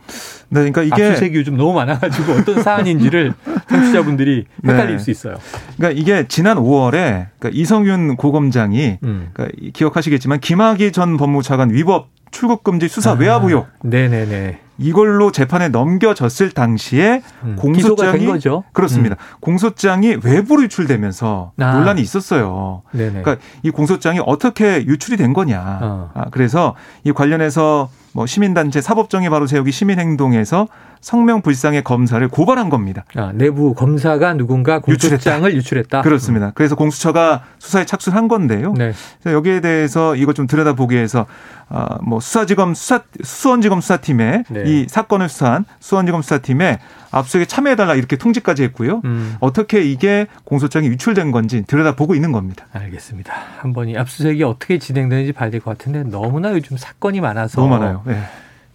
네, 0.64 0.72
그러니까 0.72 0.84
이게 0.84 1.08
압수색이 1.10 1.38
요즘 1.38 1.58
너무 1.58 1.74
많아가지고 1.74 2.34
어떤 2.34 2.64
사안인지를 2.64 3.34
청취자분들이 3.70 4.46
헷갈릴 4.66 4.98
네. 4.98 5.04
수 5.04 5.12
있어요. 5.12 5.36
그러니까 5.78 6.00
이게 6.02 6.28
지난 6.28 6.58
5월에 6.58 7.28
그러니까 7.40 7.50
이성윤 7.52 8.16
고검장이 8.16 9.00
음. 9.04 9.30
그러니까 9.34 9.58
기억하시겠지만 9.74 10.40
김학의 10.40 10.92
전 10.92 11.18
법무차관 11.18 11.74
위법 11.74 12.10
출국 12.32 12.64
금지 12.64 12.88
수사 12.88 13.12
아, 13.12 13.14
외압 13.14 13.44
의혹. 13.46 13.68
네네네. 13.84 14.60
이걸로 14.78 15.32
재판에 15.32 15.70
넘겨졌을 15.70 16.52
당시에 16.52 17.22
음, 17.44 17.56
공소장이 17.58 18.28
그렇습니다. 18.74 19.16
음. 19.16 19.38
공소장이 19.40 20.18
외부로 20.22 20.64
유출되면서 20.64 21.54
아. 21.58 21.74
논란이 21.74 22.02
있었어요. 22.02 22.82
네네. 22.92 23.22
그러니까 23.22 23.38
이 23.64 23.72
공소장이 23.72 24.20
어떻게 24.26 24.86
유출이 24.86 25.16
된 25.16 25.32
거냐. 25.32 25.80
어. 25.82 26.12
아, 26.14 26.26
그래서 26.30 26.76
이 27.06 27.14
관련해서 27.14 27.90
뭐 28.16 28.26
시민단체 28.26 28.80
사법정의 28.80 29.30
바로 29.30 29.46
세우기 29.46 29.74
시민행동에서 29.74 30.70
성명 31.02 31.42
불상의 31.42 31.84
검사를 31.84 32.26
고발한 32.30 32.70
겁니다. 32.70 33.04
아, 33.14 33.34
내부 33.34 33.74
검사가 33.74 34.36
누군가 34.36 34.80
공소장을 34.80 35.20
유출했다. 35.20 35.54
유출했다. 35.54 36.02
그렇습니다. 36.02 36.52
그래서 36.56 36.76
공수처가 36.76 37.44
수사에 37.60 37.86
착수한 37.86 38.30
건데요. 38.30 38.74
네. 38.78 38.94
여기에 39.26 39.60
대해서 39.60 40.16
이걸 40.16 40.34
좀 40.34 40.48
들여다보기 40.48 40.96
위해서 40.96 41.26
어, 41.68 41.88
뭐 42.04 42.22
수사지검 42.22 42.74
수사 42.74 43.02
수원지검 43.22 43.82
수사팀에 43.82 44.44
네. 44.50 44.64
이 44.66 44.88
사건을 44.88 45.28
수사한 45.28 45.66
수원지검 45.82 46.22
수사팀에 46.22 46.80
압수에 47.16 47.46
참여해달라 47.46 47.96
이렇게 47.96 48.18
통지까지 48.18 48.64
했고요. 48.64 49.02
음. 49.06 49.36
어떻게 49.40 49.82
이게 49.84 50.28
공소장이 50.44 50.88
유출된 50.88 51.32
건지 51.32 51.64
들여다보고 51.66 52.14
있는 52.16 52.32
겁니다. 52.32 52.66
알겠습니다. 52.74 53.34
한번 53.60 53.88
이 53.90 53.98
압수수색이 53.98 54.44
어떻게 54.44 54.78
진행되는지 54.80 55.32
봐야 55.32 55.50
될 55.50 55.62
것 55.62 55.78
같은데 55.78 56.04
너무나 56.04 56.52
요즘 56.52 56.76
사건이 56.78 57.22
많아서 57.22 57.62
너무 57.62 57.74
많아요. 57.78 58.04
네. 58.06 58.22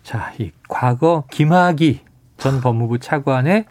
자, 0.03 0.33
이 0.39 0.51
과거 0.69 1.25
김학의 1.31 2.01
전 2.39 2.61
법무부 2.63 2.99
차관의 2.99 3.67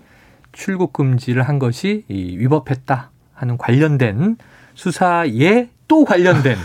출국 0.51 0.93
금지를 0.93 1.43
한 1.43 1.57
것이 1.59 2.05
이 2.07 2.37
위법했다 2.37 3.09
하는 3.33 3.57
관련된 3.57 4.37
수사에 4.75 5.69
또 5.87 6.05
관련된 6.05 6.57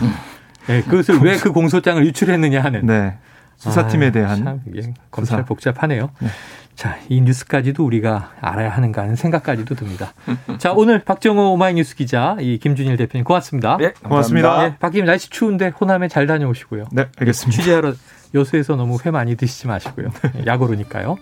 네, 0.67 0.81
그것을 0.85 1.19
왜 1.21 1.37
그 1.37 1.51
공소장을 1.51 2.05
유출했느냐 2.05 2.61
하는 2.63 2.85
네. 2.85 3.17
수사팀에 3.57 4.07
아, 4.07 4.11
대한 4.11 4.43
참, 4.43 4.61
예, 4.75 4.93
검찰 5.11 5.45
복잡하네요. 5.45 6.09
네. 6.19 6.27
자, 6.75 6.97
이 7.07 7.21
뉴스까지도 7.21 7.85
우리가 7.85 8.33
알아야 8.41 8.69
하는가 8.69 9.01
하는 9.01 9.15
생각까지도 9.15 9.75
듭니다. 9.75 10.13
자, 10.59 10.73
오늘 10.73 10.99
박정호 10.99 11.53
오마이뉴스 11.53 11.95
기자, 11.95 12.35
이 12.39 12.57
김준일 12.57 12.97
대표님 12.97 13.23
고맙습니다. 13.23 13.77
네, 13.77 13.93
고맙습니다. 14.03 14.61
네, 14.63 14.75
박님 14.79 15.05
날씨 15.05 15.29
추운데 15.29 15.69
호남에 15.69 16.07
잘 16.09 16.27
다녀오시고요. 16.27 16.85
네, 16.91 17.07
알겠습니다. 17.17 17.61
취재하러 17.61 17.93
여수에서 18.33 18.75
너무 18.75 18.97
회 19.05 19.11
많이 19.11 19.35
드시지 19.35 19.67
마시고요. 19.67 20.09
야구로니까요. 20.45 21.17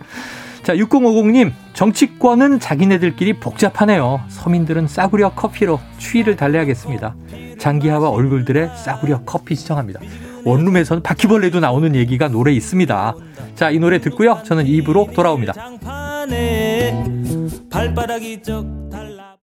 자, 0.64 0.74
6050님, 0.74 1.52
정치권은 1.74 2.60
자기네들끼리 2.60 3.34
복잡하네요. 3.34 4.22
서민들은 4.30 4.88
싸구려 4.88 5.34
커피로 5.36 5.80
추위를 5.98 6.36
달래야겠습니다. 6.36 7.16
장기하와 7.60 8.10
얼굴들의 8.10 8.72
싸구려 8.78 9.22
커피 9.26 9.56
시청합니다. 9.56 10.00
원룸에서는 10.46 11.04
바퀴벌레도 11.04 11.60
나오는 11.60 11.96
얘기가 11.96 12.28
노래 12.28 12.52
있습니다. 12.54 13.16
자, 13.56 13.70
이 13.70 13.80
노래 13.80 14.00
듣고요. 14.00 14.42
저는 14.46 14.68
입으로 14.68 15.10
돌아옵니다. 15.14 15.54